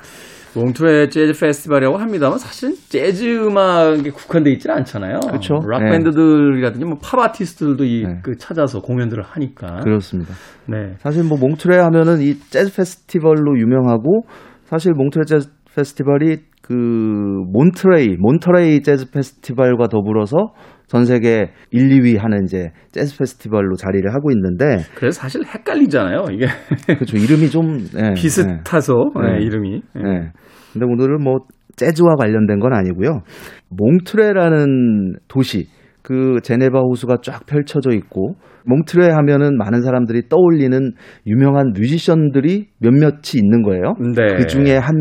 몽트레 0.55 1.09
재즈 1.09 1.39
페스티벌이라고 1.39 1.99
합니다만 1.99 2.39
사실 2.39 2.75
재즈 2.89 3.47
음악에 3.47 4.11
국한돼 4.11 4.51
있지는 4.53 4.77
않잖아요. 4.77 5.21
그렇죠. 5.21 5.61
락 5.69 5.85
네. 5.85 5.91
밴드들이라든지 5.91 6.85
뭐 6.87 7.06
팝 7.06 7.21
아티스트들도 7.21 7.85
이 7.85 8.03
네. 8.05 8.21
그 8.23 8.37
찾아서 8.37 8.81
공연들을 8.81 9.23
하니까. 9.23 9.81
그렇습니다. 9.81 10.35
네. 10.67 10.95
사실 10.99 11.25
뭐 11.25 11.39
몽트레 11.39 11.79
하면은 11.79 12.21
이 12.21 12.39
재즈 12.39 12.75
페스티벌로 12.75 13.59
유명하고 13.59 14.25
사실 14.65 14.93
몽트레 14.95 15.25
재즈 15.27 15.51
페스티벌이 15.75 16.39
그 16.63 16.75
몬트레이 16.75 18.17
몬터레이 18.19 18.83
재즈 18.83 19.11
페스티벌과 19.11 19.89
더불어서 19.89 20.53
전 20.91 21.05
세계 21.05 21.53
1, 21.71 21.89
2위 21.89 22.19
하는 22.19 22.43
이제 22.43 22.73
재즈 22.91 23.17
페스티벌로 23.17 23.77
자리를 23.77 24.13
하고 24.13 24.33
있는데 24.33 24.79
그래서 24.97 25.21
사실 25.21 25.43
헷갈리잖아요. 25.47 26.25
이게 26.33 26.47
그렇죠 26.99 27.17
이름이 27.17 27.49
좀 27.49 27.79
예, 27.97 28.13
비슷해서 28.15 28.95
네. 29.23 29.39
네, 29.39 29.45
이름이. 29.45 29.75
예, 29.75 30.01
예. 30.01 30.33
근데 30.73 30.87
오늘은 30.87 31.23
뭐 31.23 31.39
재즈와 31.77 32.17
관련된 32.17 32.59
건 32.59 32.73
아니고요. 32.73 33.21
몽트레라는 33.69 35.19
도시 35.29 35.69
그 36.03 36.39
제네바 36.43 36.81
호수가 36.81 37.19
쫙 37.23 37.47
펼쳐져 37.47 37.93
있고 37.93 38.35
몽트레 38.67 39.11
하면은 39.13 39.57
많은 39.59 39.83
사람들이 39.83 40.29
떠올리는 40.29 40.77
유명한 41.25 41.73
뮤지션들이 41.73 42.67
몇몇이 42.81 43.37
있는 43.37 43.63
거예요. 43.63 43.95
네. 44.17 44.35
그 44.39 44.49
중에 44.49 44.77
한 44.77 44.97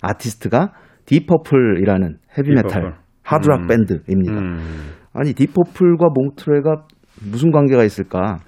아티스트가 0.00 0.72
Deep 1.04 1.30
Purple이라는 1.30 2.16
헤비메탈 2.38 2.70
Deep 2.70 2.79
Purple. 2.79 2.94
하드락 3.22 3.60
음. 3.60 3.66
밴드입니다. 3.66 4.32
음. 4.32 4.99
아니 5.12 5.32
Deep 5.34 5.57
Purple과 5.57 6.08
몽트레가 6.14 6.86
무슨 7.30 7.50
관계가 7.50 7.84
있을까? 7.84 8.38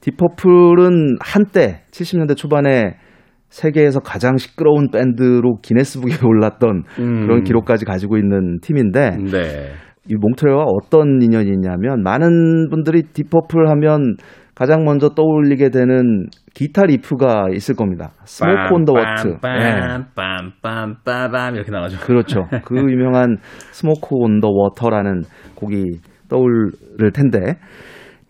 Deep 0.00 0.36
Purple은 0.36 1.16
한때 1.20 1.82
70년대 1.92 2.36
초반에 2.36 2.96
세계에서 3.48 4.00
가장 4.00 4.36
시끄러운 4.36 4.90
밴드로 4.90 5.58
기네스북에 5.62 6.14
올랐던 6.26 6.84
음. 6.98 7.20
그런 7.20 7.44
기록까지 7.44 7.84
가지고 7.84 8.16
있는 8.16 8.58
팀인데 8.60 9.10
네. 9.30 9.72
이 10.08 10.14
몽트레와 10.16 10.64
어떤 10.64 11.22
인연이 11.22 11.50
있냐면 11.50 12.02
많은 12.02 12.68
분들이 12.70 13.02
Deep 13.02 13.28
Purple 13.28 13.68
하면 13.68 14.16
가장 14.62 14.84
먼저 14.84 15.08
떠올리게 15.08 15.70
되는 15.70 16.28
기타 16.54 16.84
리프가 16.84 17.46
있을 17.52 17.74
겁니다. 17.74 18.12
Smoke 18.24 18.72
on 18.72 18.80
the 18.80 18.92
Water. 18.92 19.28
네. 19.42 19.80
빰빰빰빰빰빰 20.14 21.54
이렇게 21.56 21.72
나가죠. 21.72 21.98
그렇죠. 21.98 22.46
그 22.64 22.76
유명한 22.88 23.38
Smoke 23.72 24.14
on 24.14 24.27
the 24.27 24.46
Water라는 24.48 25.22
곡이 25.56 25.98
떠오를 26.28 27.10
텐데 27.12 27.56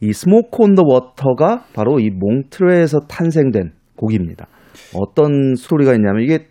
이 0.00 0.14
Smoke 0.14 0.62
on 0.62 0.71
the 0.71 0.84
Water가 0.86 1.64
바로 1.74 2.00
이 2.00 2.08
몽트레에서 2.08 3.00
탄생된 3.10 3.72
곡입니다. 3.96 4.46
어떤 4.98 5.54
스토리가 5.54 5.92
있냐면 5.92 6.22
이게 6.22 6.46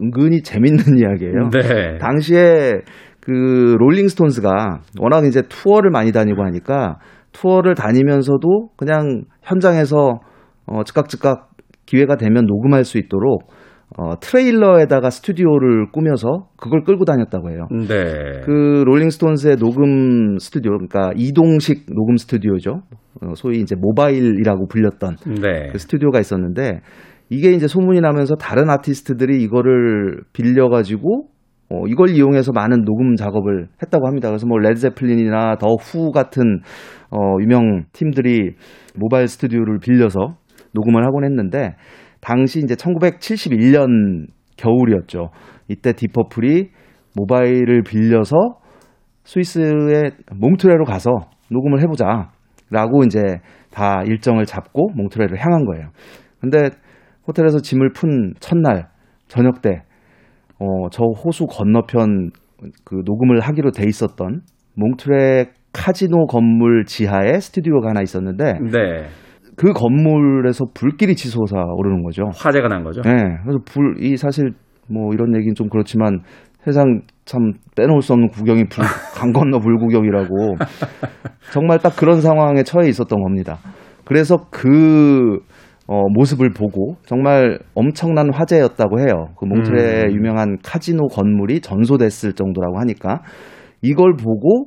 은근히 0.00 0.42
재밌는 0.42 0.82
이야기예요. 0.98 1.50
네. 1.50 1.98
당시에 1.98 2.80
그 3.20 3.76
Rolling 3.78 4.26
Stones가 4.26 4.80
워낙 4.98 5.26
이제 5.26 5.42
투어를 5.48 5.90
많이 5.92 6.10
다니고 6.10 6.42
하니까 6.42 6.96
투어를 7.32 7.74
다니면서도 7.74 8.70
그냥 8.76 9.24
현장에서 9.42 10.20
어, 10.66 10.84
즉각 10.84 11.08
즉각 11.08 11.50
기회가 11.86 12.16
되면 12.16 12.46
녹음할 12.46 12.84
수 12.84 12.98
있도록 12.98 13.50
어, 13.98 14.18
트레일러에다가 14.20 15.10
스튜디오를 15.10 15.90
꾸며서 15.92 16.48
그걸 16.56 16.82
끌고 16.82 17.04
다녔다고 17.04 17.50
해요. 17.50 17.66
네. 17.70 18.40
그 18.44 18.84
Rolling 18.86 19.19
Stones의 19.19 19.56
녹음 19.56 20.38
스튜디오, 20.38 20.72
그러니까 20.72 21.12
이동식 21.14 21.86
녹음 21.94 22.16
스튜디오죠. 22.16 22.82
어, 23.22 23.34
소위 23.34 23.60
이제 23.60 23.74
모바일이라고 23.76 24.68
불렸던 24.68 25.16
네. 25.42 25.68
그 25.70 25.78
스튜디오가 25.78 26.20
있었는데 26.20 26.80
이게 27.28 27.52
이제 27.52 27.66
소문이 27.66 28.00
나면서 28.00 28.34
다른 28.34 28.70
아티스트들이 28.70 29.42
이거를 29.42 30.22
빌려가지고 30.32 31.28
어, 31.72 31.86
이걸 31.86 32.10
이용해서 32.10 32.52
많은 32.52 32.84
녹음 32.84 33.16
작업을 33.16 33.68
했다고 33.82 34.06
합니다. 34.06 34.28
그래서 34.28 34.46
뭐 34.46 34.58
Led 34.58 34.79
Zeppelin이나 34.79 35.56
The 35.56 35.74
Who 35.80 36.12
같은 36.12 36.60
어, 37.10 37.36
유명 37.40 37.84
팀들이 37.92 38.54
모바일 38.94 39.26
스튜디오를 39.26 39.78
빌려서 39.78 40.36
녹음을 40.74 41.04
하곤 41.06 41.24
했는데 41.24 41.74
당시 42.20 42.60
이제 42.60 42.74
1971년 42.74 44.26
겨울이었죠. 44.56 45.30
이때 45.68 45.92
Deep 45.92 46.20
Purple이 46.20 46.68
모바일을 47.16 47.82
빌려서 47.82 48.36
스위스의 49.24 50.12
몽트레로 50.34 50.84
가서 50.84 51.10
녹음을 51.50 51.80
해보자라고 51.82 53.04
이제 53.06 53.20
다 53.70 54.02
일정을 54.04 54.44
잡고 54.44 54.90
몽트레를 54.94 55.38
향한 55.38 55.64
거예요. 55.64 55.88
근데 56.40 56.70
호텔에서 57.26 57.58
짐을 57.58 57.92
푼 57.92 58.34
첫날 58.40 58.88
저녁 59.28 59.62
때, 59.62 59.82
어, 60.62 60.88
저 60.90 61.02
호수 61.04 61.46
건너편 61.46 62.30
그 62.84 63.02
녹음을 63.04 63.40
하기로 63.40 63.72
돼 63.72 63.84
있었던 63.88 64.42
몽트레 64.76 65.46
카지노 65.72 66.26
건물 66.26 66.84
지하에 66.84 67.40
스튜디오가 67.40 67.88
하나 67.88 68.00
있었는데 68.02 68.60
네. 68.70 69.06
그 69.56 69.72
건물에서 69.72 70.66
불길이 70.72 71.16
치솟아 71.16 71.64
오르는 71.76 72.04
거죠. 72.04 72.24
화재가 72.34 72.68
난 72.68 72.84
거죠. 72.84 73.02
네. 73.02 73.10
그래서 73.42 73.58
불, 73.66 73.96
이 73.98 74.16
사실 74.16 74.52
뭐 74.88 75.12
이런 75.12 75.34
얘기는 75.34 75.54
좀 75.54 75.68
그렇지만 75.68 76.20
세상 76.64 77.02
참 77.24 77.52
빼놓을 77.76 78.02
수 78.02 78.12
없는 78.12 78.28
구경이 78.28 78.64
불, 78.68 78.84
강 79.18 79.32
건너 79.32 79.58
불구경이라고 79.58 80.56
정말 81.52 81.78
딱 81.80 81.96
그런 81.96 82.20
상황에 82.20 82.62
처해 82.62 82.88
있었던 82.88 83.20
겁니다. 83.20 83.58
그래서 84.04 84.46
그 84.50 85.40
어, 85.88 86.08
모습을 86.08 86.50
보고 86.50 86.96
정말 87.06 87.58
엄청난 87.74 88.32
화제였다고 88.32 89.00
해요. 89.00 89.28
그 89.38 89.44
몽트레 89.44 90.04
음. 90.04 90.12
유명한 90.12 90.56
카지노 90.64 91.08
건물이 91.08 91.60
전소됐을 91.60 92.34
정도라고 92.34 92.78
하니까 92.78 93.22
이걸 93.82 94.14
보고 94.16 94.66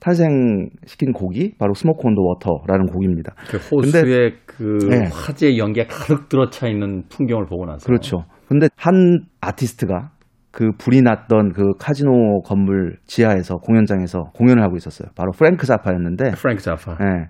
탄생시킨 0.00 1.12
곡이 1.14 1.54
바로 1.58 1.72
Smoke 1.74 2.06
on 2.06 2.14
the 2.14 2.20
Water라는 2.22 2.86
곡입니다. 2.86 3.34
그 3.48 3.56
호수에 3.56 4.32
그 4.44 4.78
네. 4.88 5.08
화재 5.12 5.56
연기가 5.56 5.86
가득 5.88 6.28
들어차 6.28 6.68
있는 6.68 7.04
풍경을 7.08 7.46
보고 7.46 7.64
나서 7.64 7.86
그렇죠. 7.86 8.24
근데 8.48 8.68
한 8.76 9.20
아티스트가 9.40 10.10
그 10.50 10.70
불이 10.78 11.02
났던 11.02 11.52
그 11.52 11.62
카지노 11.78 12.42
건물 12.44 12.96
지하에서 13.06 13.56
공연장에서 13.56 14.30
공연을 14.34 14.62
하고 14.62 14.76
있었어요. 14.76 15.08
바로 15.14 15.32
프랭크 15.32 15.66
자파였는데, 15.66 16.30
프랭크 16.36 16.62
자파. 16.62 16.92
예. 16.92 17.28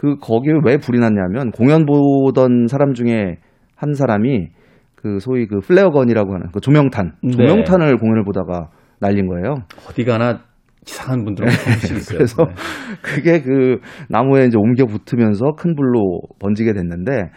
그 0.00 0.16
거기에 0.16 0.54
왜 0.64 0.78
불이 0.78 0.98
났냐면 0.98 1.50
공연 1.50 1.84
보던 1.84 2.68
사람 2.68 2.94
중에 2.94 3.36
한 3.76 3.92
사람이 3.92 4.48
그 4.94 5.18
소위 5.18 5.46
그 5.46 5.58
flare 5.60 5.88
gun이라고 5.88 6.32
하는 6.32 6.46
그 6.54 6.60
조명탄, 6.60 7.12
네. 7.22 7.32
조명탄을 7.32 7.98
공연을 7.98 8.24
보다가 8.24 8.70
날린 8.98 9.28
거예요. 9.28 9.56
어디 9.86 10.06
가나 10.06 10.40
이상한 10.86 11.22
분들은 11.22 11.50
조금씩 11.50 11.96
있어요. 12.00 12.16
그래서 12.16 12.44
네. 12.46 12.54
그게 13.02 13.42
그 13.42 13.80
나무에 14.08 14.46
이제 14.46 14.56
옮겨 14.56 14.86
붙으면서 14.86 15.52
큰 15.58 15.74
불로 15.74 16.22
번지게 16.38 16.72
됐는데 16.72 17.30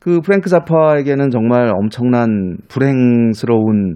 그 0.00 0.20
프랭크 0.22 0.48
자파에게는 0.50 1.30
정말 1.30 1.70
엄청난 1.72 2.56
불행스러운 2.68 3.94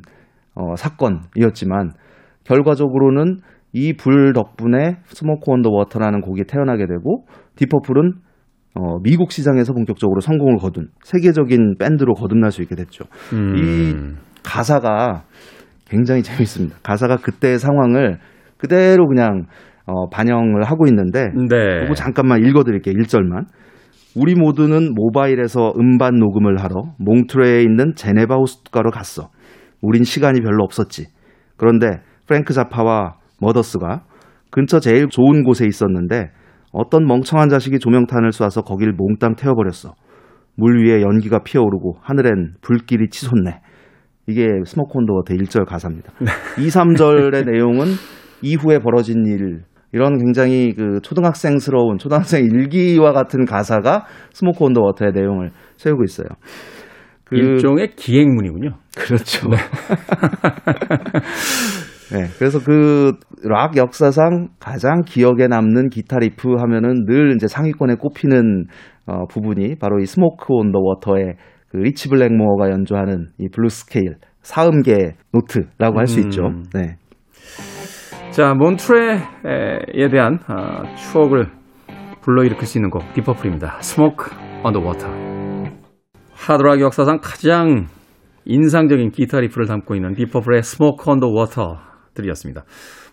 어, 0.55 0.77
사건이었지만 0.77 1.91
결과적으로는 2.45 3.39
이 3.73 3.93
불 3.93 4.33
덕분에 4.33 4.99
Smoke 5.07 5.51
on 5.51 5.59
the 5.59 5.71
Water라는 5.71 6.21
곡이 6.21 6.45
태어나게 6.45 6.87
되고 6.87 7.27
Deep 7.57 7.74
Purple은 7.74 8.13
어, 8.75 8.99
미국 9.03 9.33
시장에서 9.33 9.73
본격적으로 9.73 10.21
성공을 10.21 10.57
거둔 10.59 10.89
세계적인 11.03 11.77
밴드로 11.79 12.15
거듭날 12.15 12.51
수 12.53 12.63
있게 12.63 12.75
됐죠. 12.75 13.05
음. 13.33 13.57
이 13.57 13.95
가사가 14.43 15.25
굉장히 15.89 16.23
재밌습니다. 16.23 16.77
가사가 16.83 17.17
그때의 17.17 17.59
상황을 17.59 18.19
그대로 18.59 19.07
그냥 19.09 19.47
어, 19.87 20.09
반영을 20.11 20.65
하고 20.65 20.87
있는데 20.89 21.29
네. 21.49 21.83
그거 21.83 21.95
잠깐만 21.95 22.45
읽어드릴게요. 22.45 22.95
1절만. 22.95 23.47
우리 24.17 24.35
모두는 24.35 24.95
모바일에서 24.95 25.75
음반 25.79 26.15
녹음을 26.19 26.57
하러 26.63 26.95
몽트레에 26.99 27.61
있는 27.63 27.95
제네바 27.95 28.35
호숫가로 28.35 28.91
갔어. 28.91 29.31
우린 29.83 30.05
시간이 30.05 30.41
별로 30.41 30.65
없었지. 30.65 31.07
그런데 31.57 32.01
프랭크 32.27 32.53
자파와 32.55 33.17
Mothers가 33.41 34.05
근처 34.51 34.81
제일 34.81 35.09
좋은 35.09 35.43
곳에 35.43 35.67
있었는데 35.67 36.31
어떤 36.73 37.07
멍청한 37.07 37.49
자식이 37.49 37.79
조명탄을 37.79 38.31
쏴서 38.31 38.65
거길 38.65 38.93
몽땅 38.93 39.37
태워버렸어. 39.37 39.95
물 40.57 40.85
위에 40.85 41.03
연기가 41.03 41.41
피어오르고 41.41 41.99
하늘엔 42.01 42.55
불길이 42.63 43.09
치솟네. 43.11 43.61
이게 44.27 44.49
Smoke 44.65 44.93
on 44.95 45.02
the 45.02 45.13
Water 45.15 45.35
1절 45.35 45.67
가사입니다. 45.67 46.13
2, 46.59 46.69
3절의 46.69 47.51
내용은 47.51 47.87
이후에 48.43 48.79
벌어진 48.79 49.25
일 49.27 49.63
이런 49.93 50.19
굉장히 50.19 50.75
그 50.75 51.01
초등학생스러운 51.03 51.99
초등학생 51.99 52.45
일기와 52.45 53.13
같은 53.13 53.45
가사가 53.45 54.07
Smoke 54.33 54.65
on 54.65 54.71
the 54.71 54.81
Water의 54.83 55.13
내용을 55.13 55.51
채우고 55.77 56.05
있어요. 56.05 56.27
그 57.25 57.37
일종의 57.37 57.95
기행문이군요. 57.97 58.71
그렇죠. 58.97 59.49
네, 59.49 59.57
그래서 62.39 62.59
그 62.61 63.13
락 63.45 63.77
역사상 63.77 64.49
가장 64.59 65.03
기억에 65.03 65.47
남는 65.47 65.91
기타 65.91 66.19
리프 66.19 66.55
하면은 66.59 67.05
늘 67.07 67.35
이제 67.37 67.47
상위권에 67.47 67.97
꼽히는 67.97 68.67
어, 69.07 69.27
부분이 69.27 69.77
바로 69.79 70.01
이 70.01 70.07
Smoke 70.07 70.47
on 70.49 70.73
the 70.73 70.79
Water의 70.81 71.37
그 71.69 71.77
리치 71.77 72.09
블랙모어가 72.09 72.71
연주하는 72.71 73.29
이 73.39 73.49
blue 73.49 73.69
scale 73.69 74.17
사음계 74.43 75.17
노트라고 75.33 75.99
할수 75.99 76.21
음. 76.21 76.25
있죠. 76.25 76.43
네. 76.75 76.97
자, 78.31 78.55
몬트레에 78.55 80.09
대한 80.11 80.39
아, 80.47 80.83
추억을 80.97 81.47
불러일으킬 82.23 82.67
수 82.67 82.79
있는 82.79 82.91
곡 82.91 83.03
딥 83.15 83.26
퍼플입니다. 83.26 83.79
Smoke 83.81 84.31
on 84.63 84.70
the 84.70 84.81
Water. 84.81 85.07
하드락 86.35 86.81
역사상 86.81 87.21
가장 87.23 87.87
인상적인 88.45 89.11
기타 89.11 89.41
리프를 89.41 89.67
담고 89.67 89.95
있는 89.95 90.15
딥 90.15 90.27
퍼플의 90.27 90.63
Smoke 90.63 91.11
on 91.11 91.18
the 91.18 91.29
Water 91.29 91.79
들으셨습니다. 92.17 92.65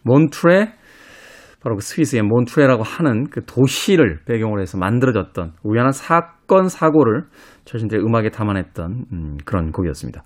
몬트레 0.04 0.74
바로 1.62 1.76
그 1.76 1.82
스위스의 1.82 2.24
몬트레라고 2.24 2.84
하는 2.84 3.30
그 3.30 3.46
도시를 3.46 4.20
배경으로 4.26 4.62
해서 4.62 4.78
만들어졌던 4.78 5.54
우연한 5.64 5.94
사건 5.94 6.68
사고를 6.68 7.24
자신들의 7.64 8.04
음악에 8.04 8.30
담아냈던 8.32 9.06
음, 9.14 9.38
그런 9.46 9.72
곡이었습니다. 9.72 10.24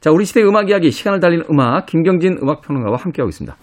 자, 0.00 0.10
우리 0.10 0.24
시대 0.24 0.42
음악 0.42 0.68
이야기 0.68 0.90
시간을 0.90 1.20
달리는 1.20 1.44
음악 1.50 1.86
김경진 1.86 2.38
음악 2.42 2.60
평론가와 2.62 2.96
함께하고 2.98 3.28
있습니다. 3.28 3.56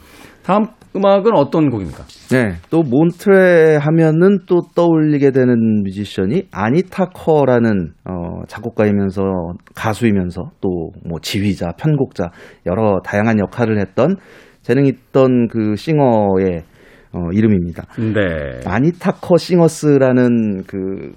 다음 0.43 0.67
음악은 0.95 1.35
어떤 1.35 1.69
곡입니까? 1.69 2.03
네, 2.31 2.55
또 2.69 2.83
몬트레 2.83 3.77
하면은 3.77 4.39
또 4.45 4.61
떠올리게 4.75 5.31
되는 5.31 5.83
뮤지션이 5.83 6.47
아니타 6.51 7.05
커라는 7.09 7.93
어, 8.05 8.43
작곡가이면서 8.47 9.21
가수이면서 9.75 10.51
또 10.59 10.91
뭐 11.05 11.19
지휘자, 11.21 11.73
편곡자 11.77 12.31
여러 12.65 12.99
다양한 13.03 13.39
역할을 13.39 13.79
했던 13.79 14.15
재능 14.61 14.85
있던 14.85 15.47
그 15.47 15.75
싱어의 15.75 16.63
어, 17.13 17.19
이름입니다. 17.33 17.85
네. 17.97 18.61
아니타 18.65 19.13
커 19.21 19.37
싱어스라는 19.37 20.63
그, 20.65 21.13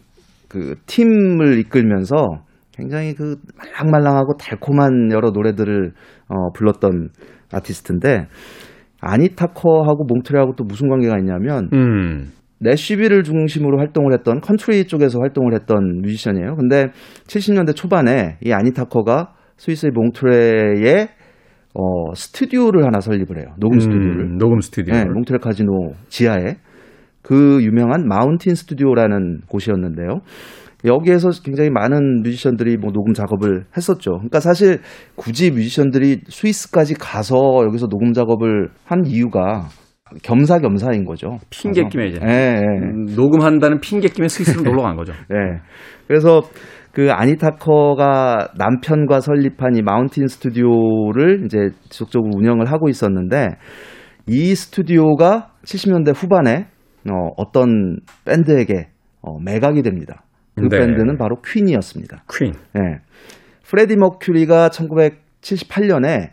그 0.49 0.75
팀을 0.87 1.59
이끌면서 1.61 2.43
굉장히 2.73 3.15
그 3.15 3.37
말랑말랑하고 3.57 4.37
달콤한 4.37 5.13
여러 5.13 5.31
노래들을 5.31 5.93
어, 6.29 6.53
불렀던 6.55 7.11
아티스트인데 7.53 8.27
아니타 9.05 9.49
커하고 9.49 10.05
몽트레하고 10.05 10.55
또 10.57 10.65
무슨 10.65 10.89
관계가 10.89 11.19
있냐면 11.19 11.69
음. 11.73 12.33
내쉬빌을 12.61 13.23
중심으로 13.25 13.79
활동을 13.79 14.15
했던 14.15 14.41
컨트리 14.41 14.87
쪽에서 14.87 15.19
활동을 15.21 15.55
했던 15.55 16.01
뮤지션이에요. 16.03 16.57
근데 16.57 16.89
70년대 17.27 17.77
초반에 17.77 18.39
이 18.43 18.53
아니타 18.53 18.85
커가 18.85 19.35
스위스의 19.57 19.93
몽트레에 19.93 21.09
어, 21.75 22.15
스튜디오를 22.15 22.85
하나 22.85 23.01
설립을 23.01 23.39
해요. 23.39 23.55
녹음 23.59 23.81
스튜디오를. 23.81 24.21
음, 24.21 24.39
녹음 24.39 24.61
스튜디오. 24.61 24.95
네, 24.95 25.05
몽트레 25.05 25.39
카지노 25.39 25.95
지하에 26.09 26.57
그 27.23 27.63
유명한 27.63 28.07
마운틴 28.07 28.55
스튜디오라는 28.55 29.41
곳이었는데요. 29.49 30.21
여기에서 30.85 31.31
굉장히 31.43 31.71
많은 31.71 32.23
뮤지션들이 32.23 32.77
뭐 32.77 32.93
녹음 32.93 33.15
작업을 33.15 33.65
했었죠. 33.77 34.13
그러니까 34.13 34.41
사실 34.41 34.81
굳이 35.17 35.51
뮤지션들이 35.51 36.21
스위스까지 36.29 36.95
가서 36.95 37.37
여기서 37.67 37.89
녹음 37.89 38.13
작업을 38.13 38.69
한 38.85 39.07
이유가 39.07 39.69
겸사겸사인 40.23 41.05
거죠. 41.05 41.39
핑계김에 41.51 42.07
이제. 42.09 42.21
예, 42.23 42.29
예. 42.29 42.63
음, 42.63 43.07
녹음한다는 43.17 43.81
핑계김에 43.81 44.29
스위스로 44.29 44.63
놀러 44.71 44.83
간 44.83 44.97
거죠. 44.97 45.13
예. 45.33 45.61
그래서 46.07 46.43
그 46.93 47.11
아니타커가 47.11 48.51
남편과 48.57 49.21
설립한 49.21 49.77
이 49.77 49.83
마운틴 49.83 50.29
스튜디오를 50.29 51.45
이제 51.45 51.71
지속적으로 51.89 52.31
운영을 52.37 52.67
하고 52.67 52.89
있었는데 52.89 53.49
이 54.29 54.55
스튜디오가 54.55 55.51
70년대 55.65 56.15
후반에 56.15 56.67
어, 57.11 57.31
어떤 57.37 57.99
밴드에게 58.25 58.89
어, 59.23 59.39
매각이 59.41 59.83
됩니다. 59.83 60.24
그 60.57 60.69
네. 60.69 60.79
밴드는 60.79 61.17
바로 61.19 61.37
퀸이었습니다. 61.45 62.25
퀸. 62.31 62.53
예. 62.77 63.01
프레디 63.65 63.97
머큐리가 63.97 64.69
1978년에 64.69 66.31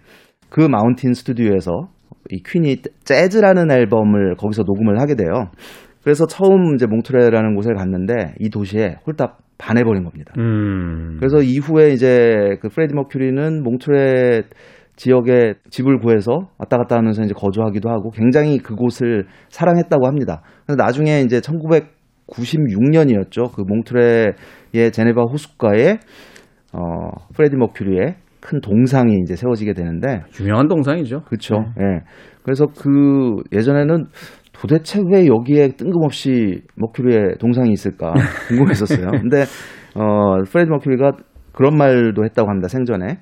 그 0.49 0.61
마운틴 0.61 1.13
스튜디오에서 1.13 1.89
이 2.29 2.43
퀸이 2.43 2.77
재즈라는 3.03 3.71
앨범을 3.71 4.35
거기서 4.35 4.63
녹음을 4.63 4.99
하게 4.99 5.15
돼요. 5.15 5.49
그래서 6.03 6.25
처음 6.25 6.75
이제 6.75 6.85
몽트레라는 6.87 7.55
곳에 7.55 7.73
갔는데 7.73 8.33
이 8.39 8.49
도시에 8.49 8.97
홀딱 9.05 9.37
반해버린 9.57 10.03
겁니다. 10.03 10.33
음. 10.39 11.17
그래서 11.19 11.41
이후에 11.41 11.91
이제 11.91 12.57
그 12.61 12.69
프레디 12.69 12.93
머큐리는 12.95 13.63
몽트레 13.63 14.43
지역에 14.95 15.53
집을 15.69 15.99
구해서 15.99 16.49
왔다 16.57 16.77
갔다 16.77 16.97
하면서 16.97 17.23
이제 17.23 17.33
거주하기도 17.35 17.89
하고 17.89 18.11
굉장히 18.11 18.57
그곳을 18.57 19.25
사랑했다고 19.49 20.05
합니다. 20.05 20.41
그래서 20.65 20.81
나중에 20.83 21.21
이제 21.21 21.41
1996년이었죠. 22.29 23.51
그 23.53 23.61
몽트레의 23.67 24.91
제네바 24.91 25.21
호숫가에 25.23 25.97
어 26.73 26.79
프레디 27.35 27.55
머큐리의 27.57 28.15
큰 28.39 28.59
동상이 28.61 29.17
이제 29.23 29.35
세워지게 29.35 29.73
되는데 29.73 30.21
유명한 30.39 30.67
동상이죠. 30.67 31.21
그렇죠. 31.25 31.55
예. 31.79 32.01
그래서 32.43 32.65
그 32.67 33.35
예전에는 33.51 34.05
도대체 34.53 34.99
왜 35.11 35.27
여기에 35.27 35.69
뜬금없이 35.77 36.61
머큐리의 36.75 37.35
동상이 37.39 37.71
있을까 37.71 38.13
궁금했었어요. 38.49 39.07
근데 39.11 39.43
어 39.95 40.41
프레디 40.49 40.69
머큐리가 40.69 41.11
그런 41.53 41.77
말도 41.77 42.23
했다고 42.23 42.49
합니다. 42.49 42.67
생전에 42.67 43.17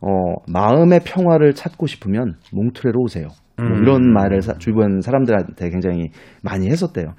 어 0.00 0.34
마음의 0.52 1.00
평화를 1.04 1.54
찾고 1.54 1.86
싶으면 1.86 2.34
몽트레로 2.52 3.00
오세요. 3.00 3.28
뭐 3.56 3.66
음. 3.66 3.82
이런 3.82 4.12
말을 4.12 4.42
사- 4.42 4.54
주변 4.58 5.00
사람들한테 5.00 5.70
굉장히 5.70 6.08
많이 6.42 6.68
했었대요. 6.68 7.14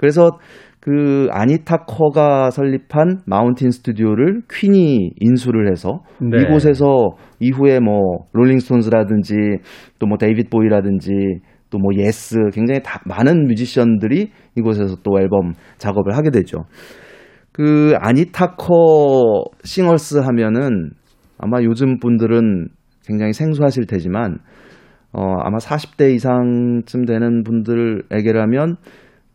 그래서 0.00 0.38
그 0.80 1.28
아니타 1.30 1.84
커가 1.84 2.48
설립한 2.50 3.20
마운틴 3.26 3.70
스튜디오를 3.70 4.40
퀸이 4.50 5.10
인수를 5.20 5.70
해서 5.70 6.00
네. 6.22 6.38
이곳에서 6.40 7.10
이후에 7.38 7.80
뭐 7.80 8.24
롤링스톤즈라든지 8.32 9.34
또 9.98 10.06
뭐 10.06 10.16
데이빗 10.16 10.48
보위라든지 10.48 11.10
또 11.68 11.78
뭐 11.78 11.92
예스 11.96 12.36
굉장히 12.54 12.80
다 12.82 13.02
많은 13.04 13.44
뮤지션들이 13.44 14.30
이곳에서 14.56 14.96
또 15.02 15.20
앨범 15.20 15.52
작업을 15.76 16.16
하게 16.16 16.30
되죠. 16.30 16.64
그 17.52 17.92
아니타 17.98 18.54
커 18.56 19.44
싱어스 19.62 20.16
하면은 20.18 20.92
아마 21.36 21.62
요즘 21.62 21.98
분들은 21.98 22.68
굉장히 23.06 23.34
생소하실 23.34 23.86
테지만 23.86 24.38
어 25.12 25.20
아마 25.42 25.58
40대 25.58 26.14
이상쯤 26.14 27.04
되는 27.04 27.42
분들에게라면 27.44 28.76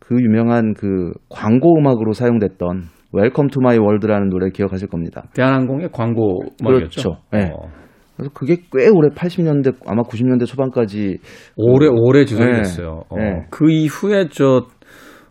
그 0.06 0.14
유명한 0.20 0.72
그 0.74 1.12
광고 1.28 1.76
음악으로 1.78 2.12
사용됐던 2.12 2.84
Welcome 3.12 3.48
to 3.48 3.60
My 3.60 3.76
World라는 3.78 4.28
노래 4.28 4.50
기억하실 4.50 4.88
겁니다. 4.88 5.24
대한항공의 5.34 5.88
광고 5.92 6.40
음악이었죠. 6.62 7.02
그렇죠. 7.02 7.22
네. 7.32 7.50
어, 7.52 7.68
그래서 8.16 8.30
그게 8.32 8.56
꽤 8.72 8.88
오래 8.88 9.08
80년대 9.08 9.74
아마 9.84 10.02
90년대 10.02 10.46
초반까지 10.46 11.18
오래 11.56 11.88
오래 11.90 12.24
주선이 12.24 12.50
네. 12.50 12.56
됐어요. 12.58 13.02
어, 13.08 13.16
네. 13.16 13.46
그 13.50 13.70
이후에 13.70 14.28
저 14.30 14.66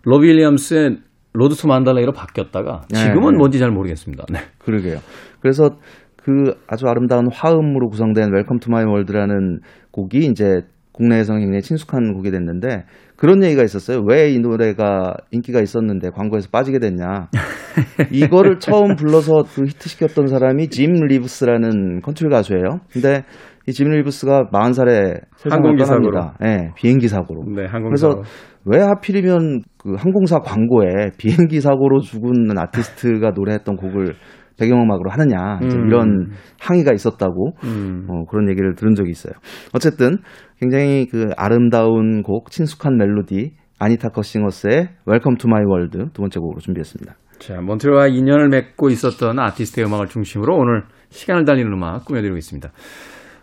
로비 0.04 0.28
윌리엄스의 0.28 0.98
Road 1.34 1.56
to 1.56 1.68
Mandalay로 1.68 2.12
바뀌었다가 2.12 2.82
네, 2.90 2.98
지금은 2.98 3.34
네. 3.34 3.38
뭔지 3.38 3.60
잘 3.60 3.72
모르겠습니다. 3.72 4.26
네. 4.32 4.40
그러게요. 4.60 4.98
그래서 5.40 5.78
그 6.18 6.56
아주 6.68 6.88
아름다운 6.88 7.28
화음으로 7.32 7.88
구성된 7.90 8.34
Welcome 8.34 8.60
to 8.60 8.72
My 8.72 8.84
World라는 8.84 9.60
곡이 9.92 10.26
이제 10.26 10.62
국내에서는 10.96 11.42
굉장히 11.42 11.62
친숙한 11.62 12.14
곡이 12.14 12.32
됐는데 12.32 12.86
그런 13.18 13.44
얘기가 13.44 13.64
있었어요. 13.64 14.02
왜 14.08 14.36
이 14.36 14.40
노래가 14.40 15.14
인기가 15.32 15.62
있었는데 15.62 16.10
광고에서 16.10 16.50
빠지게 16.52 16.80
됐냐. 16.80 17.30
이거를 18.12 18.60
처음 18.60 18.96
불러서 18.96 19.44
그 19.44 19.64
히트시켰던 19.66 20.28
사람이 20.28 20.70
짐 20.70 20.94
리브스라는 20.94 22.02
컨트리 22.02 22.30
가수예요. 22.30 22.80
근데 22.92 23.24
이 23.68 23.73
짐 23.73 23.90
리브스가 23.90 24.50
40살에 24.52 25.22
세상을 25.38 25.66
항공기 25.66 25.84
떠납니다. 25.84 26.38
예, 26.44 26.72
비행기 26.76 27.08
사고로. 27.08 27.44
네, 27.56 27.66
항공사. 27.66 28.08
그래서 28.08 28.22
왜 28.66 28.80
하필이면 28.82 29.62
그 29.78 29.96
항공사 29.98 30.40
광고에 30.40 31.12
비행기 31.18 31.62
사고로 31.62 32.00
죽은 32.02 32.58
아티스트가 32.58 33.32
노래했던 33.32 33.76
곡을 33.76 34.16
배경음악으로 34.58 35.10
하느냐 35.12 35.60
이제 35.64 35.78
음. 35.78 35.88
이런 35.88 36.32
항의가 36.62 36.94
있었다고 36.94 37.52
음. 37.64 38.08
어, 38.10 38.26
그런 38.30 38.50
얘기를 38.50 38.76
들은 38.76 38.94
적이 38.96 39.12
있어요. 39.12 39.34
어쨌든 39.74 40.18
굉장히 40.60 41.08
그 41.08 41.32
아름다운 41.38 42.24
곡, 42.24 42.52
친숙한 42.52 42.98
멜로디 42.98 43.54
아니타 43.80 44.10
커 44.10 44.27
싱어스의 44.27 44.90
Welcome 45.08 45.38
to 45.38 45.50
My 45.50 45.64
World 45.64 46.12
두 46.14 46.22
번째 46.22 46.40
곡으로 46.40 46.60
준비했습니다. 46.60 47.16
자, 47.40 47.60
몬트레와 47.62 48.08
인연을 48.08 48.50
맺고 48.50 48.90
있었던 48.90 49.40
아티스트의 49.40 49.86
음악을 49.88 50.08
중심으로 50.08 50.56
오늘 50.56 50.84
시간을 51.10 51.46
달리는 51.46 51.72
음악 51.72 52.06
꾸며드리고 52.06 52.38
있습니다. 52.38 52.72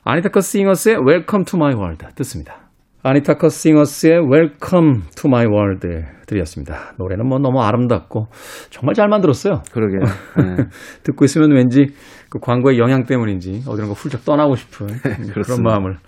아니타 0.05 0.31
커 0.31 0.41
싱어스의 0.41 0.97
Welcome 0.97 1.45
to 1.45 1.59
My 1.59 1.75
World 1.75 2.07
듣습니다. 2.17 2.71
아니타 3.03 3.35
커 3.35 3.49
싱어스의 3.49 4.21
Welcome 4.21 5.03
to 5.17 5.29
My 5.29 5.47
World 5.47 5.87
들이었습니다. 6.27 6.95
노래는 6.99 7.29
뭐 7.29 7.39
너무 7.39 7.61
아름답고 7.61 8.29
정말 8.71 8.95
잘 8.95 9.09
만들었어요. 9.09 9.63
그러게요. 9.73 10.01
네. 10.57 10.65
듣고 11.03 11.25
있으면 11.25 11.53
왠지 11.53 11.89
그 12.33 12.39
광고의 12.39 12.79
영향 12.79 13.05
때문인지 13.05 13.65
어디론가 13.69 13.93
훌쩍 13.93 14.25
떠나고 14.25 14.57
싶은 14.57 14.87
그런 15.05 15.33
그렇습니다. 15.33 15.63
마음을 15.71 15.99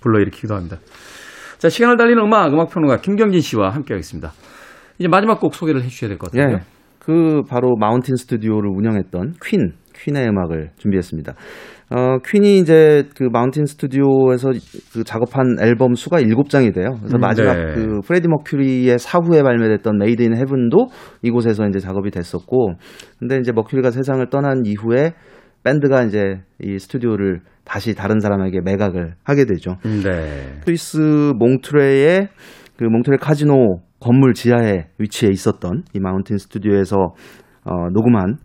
불러일으키기도 0.00 0.54
합니다. 0.54 0.76
자, 1.58 1.68
시간을 1.68 1.96
달리는 1.96 2.22
음악, 2.22 2.52
음악평론가 2.52 2.98
김경진 2.98 3.40
씨와 3.40 3.70
함께하겠습니다. 3.70 4.30
이제 5.00 5.08
마지막 5.08 5.40
곡 5.40 5.56
소개를 5.56 5.82
해주셔야 5.82 6.08
될 6.08 6.18
것 6.18 6.30
같아요. 6.30 6.58
예. 6.58 6.60
그 7.00 7.42
바로 7.48 7.74
마운틴 7.80 8.14
스튜디오를 8.14 8.70
운영했던 8.70 9.34
퀸, 9.44 9.72
퀸의 9.96 10.28
음악을 10.28 10.70
준비했습니다. 10.78 11.34
어, 11.90 12.18
퀸이 12.24 12.58
이제 12.60 13.08
그 13.16 13.24
마운틴 13.24 13.66
스튜디오에서 13.66 14.50
그 14.92 15.02
작업한 15.02 15.56
앨범 15.60 15.94
수가 15.94 16.20
7장이 16.20 16.72
돼요. 16.72 16.90
그래서 17.00 17.16
음, 17.16 17.20
마지막 17.20 17.54
네. 17.54 17.74
그 17.74 18.00
프레디 18.06 18.28
머큐리의 18.28 19.00
사후에 19.00 19.42
발매됐던 19.42 19.98
Made 19.98 20.22
in 20.22 20.36
Heaven도 20.36 20.86
이곳에서 21.22 21.66
이제 21.66 21.80
작업이 21.80 22.12
됐었고 22.12 22.74
근데 23.18 23.38
이제 23.38 23.50
머큐리가 23.50 23.90
세상을 23.90 24.24
떠난 24.30 24.62
이후에 24.64 25.12
밴드가 25.64 26.02
이제 26.04 26.40
이 26.60 26.78
스튜디오를 26.78 27.40
다시 27.64 27.94
다른 27.94 28.20
사람에게 28.20 28.60
매각을 28.60 29.14
하게 29.24 29.44
되죠. 29.44 29.76
네. 29.84 30.60
스위스 30.64 30.98
몽트레의 31.36 32.28
그 32.76 32.84
몽트레 32.84 33.18
카지노 33.20 33.80
건물 34.00 34.34
지하에 34.34 34.88
위치해 34.98 35.30
있었던 35.30 35.84
이 35.94 36.00
마운틴 36.00 36.38
스튜디오에서 36.38 36.96
어, 37.64 37.88
녹음한 37.92 38.38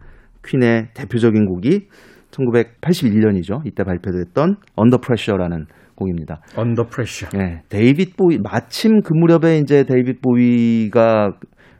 퀸의 0.45 0.89
대표적인 0.93 1.45
곡이 1.47 1.87
1981년이죠. 2.29 3.65
이때 3.65 3.83
발표됐던 3.83 4.57
Under 4.75 4.97
Pressure라는 4.97 5.65
곡입니다. 5.95 6.41
Under 6.55 6.83
Pressure. 6.87 7.27
예, 7.35 7.61
데이빗 7.69 8.15
보위 8.15 8.37
마침 8.37 9.01
그 9.01 9.13
무렵에 9.15 9.57
이제 9.57 9.83
데이빗 9.83 10.21
보위가 10.21 11.31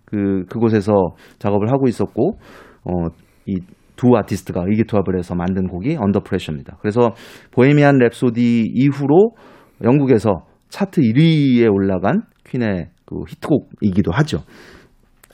그 0.05 0.45
그곳에서 0.49 0.93
작업을 1.37 1.69
하고 1.69 1.87
있었고 1.87 2.39
어 2.85 3.27
이 3.47 3.59
두 3.97 4.15
아티스트가 4.15 4.63
의기투합을 4.67 5.17
해서 5.17 5.35
만든 5.35 5.67
곡이 5.67 5.97
Under 5.99 6.21
Pressure입니다. 6.21 6.77
그래서 6.79 7.13
Bohemian 7.51 7.97
Rhapsody 7.97 8.67
이후로 8.73 9.31
영국에서 9.83 10.45
차트 10.69 11.01
1위에 11.01 11.69
올라간 11.69 12.21
퀸의 12.47 12.89
그 13.05 13.15
히트곡이기도 13.27 14.11
하죠. 14.11 14.39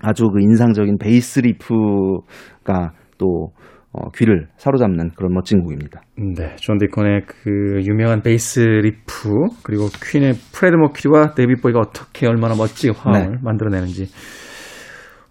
아주 0.02 0.26
그 0.30 0.42
인상적인 0.42 0.98
베이스 0.98 1.40
리프가 1.40 2.94
또 3.18 3.52
어, 3.94 4.10
귀를 4.16 4.48
사로잡는 4.58 5.12
그런 5.16 5.34
멋진 5.34 5.64
곡입니다. 5.64 6.02
네, 6.18 6.56
존 6.56 6.80
디콘의 6.80 7.22
그 7.28 7.80
유명한 7.84 8.22
베이스 8.24 8.60
리프 8.60 9.30
그리고 9.64 9.86
퀸의 10.12 10.34
프레디 10.52 10.76
머큐리와 10.76 11.36
데이빗 11.36 11.62
보위가 11.62 11.80
어떻게 11.80 12.28
얼마나 12.28 12.56
멋지게 12.56 12.98
화음을 12.98 13.32
네. 13.34 13.38
만들어내는지 13.44 14.08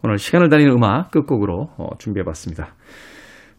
오늘 0.04 0.18
시간을 0.18 0.48
달리는 0.48 0.72
음악 0.72 1.10
끝곡으로 1.10 1.70
어, 1.76 1.88
준비해봤습니다. 1.98 2.74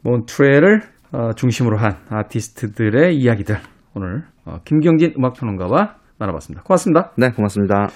몬트레를 0.04 0.82
어, 1.12 1.34
중심으로 1.36 1.78
한 1.78 1.98
아티스트들의 2.10 3.16
이야기들 3.16 3.58
오늘 3.96 4.24
어, 4.46 4.58
김경진 4.66 5.14
음악평론가와 5.18 5.96
나눠봤습니다. 6.18 6.64
고맙습니다. 6.64 7.12
네, 7.18 7.30
고맙습니다. 7.32 7.88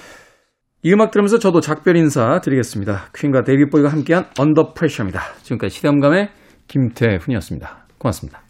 이 0.84 0.94
음악 0.94 1.12
들으면서 1.12 1.40
저도 1.40 1.60
작별 1.60 1.98
인사 1.98 2.40
드리겠습니다. 2.40 3.08
퀸과 3.16 3.44
데이빗 3.44 3.70
보위가 3.70 3.90
함께한 3.90 4.26
Under 4.40 4.74
Pressure입니다. 4.74 5.22
지금까지 5.42 5.76
시대음감의 5.76 6.30
김태훈이었습니다. 6.68 7.88
고맙습니다. 7.98 8.47